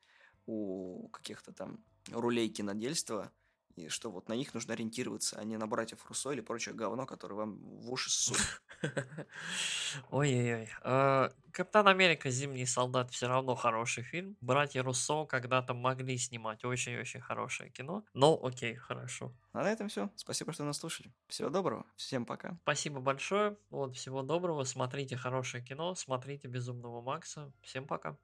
у 0.46 1.08
каких-то 1.08 1.52
там 1.52 1.84
рулей 2.10 2.48
кинодельства, 2.48 3.32
и 3.86 3.88
что 3.88 4.10
вот 4.10 4.28
на 4.28 4.34
них 4.34 4.54
нужно 4.54 4.74
ориентироваться, 4.74 5.38
а 5.38 5.44
не 5.44 5.56
на 5.56 5.66
братьев 5.66 6.04
Руссо 6.06 6.30
или 6.30 6.40
прочее 6.40 6.74
говно, 6.74 7.06
которое 7.06 7.34
вам 7.34 7.58
в 7.58 7.90
уши 7.90 8.10
ссут. 8.10 8.38
Ой-ой-ой. 10.10 10.68
А, 10.82 11.32
Капитан 11.52 11.88
Америка 11.88 12.30
Зимний 12.30 12.66
солдат 12.66 13.10
все 13.10 13.26
равно 13.26 13.54
хороший 13.54 14.02
фильм. 14.02 14.36
Братья 14.40 14.82
Руссо 14.82 15.24
когда-то 15.24 15.74
могли 15.74 16.16
снимать 16.18 16.64
очень-очень 16.64 17.20
хорошее 17.20 17.70
кино. 17.70 18.04
Но 18.14 18.38
окей, 18.42 18.74
хорошо. 18.76 19.34
А 19.52 19.62
на 19.62 19.72
этом 19.72 19.88
все. 19.88 20.10
Спасибо, 20.14 20.52
что 20.52 20.64
нас 20.64 20.78
слушали. 20.78 21.12
Всего 21.26 21.48
доброго. 21.48 21.84
Всем 21.96 22.26
пока. 22.26 22.58
Спасибо 22.62 23.00
большое. 23.00 23.56
Вот, 23.70 23.96
всего 23.96 24.22
доброго. 24.22 24.64
Смотрите 24.64 25.16
хорошее 25.16 25.64
кино, 25.64 25.94
смотрите 25.94 26.48
Безумного 26.48 27.00
Макса. 27.00 27.52
Всем 27.62 27.86
пока. 27.86 28.16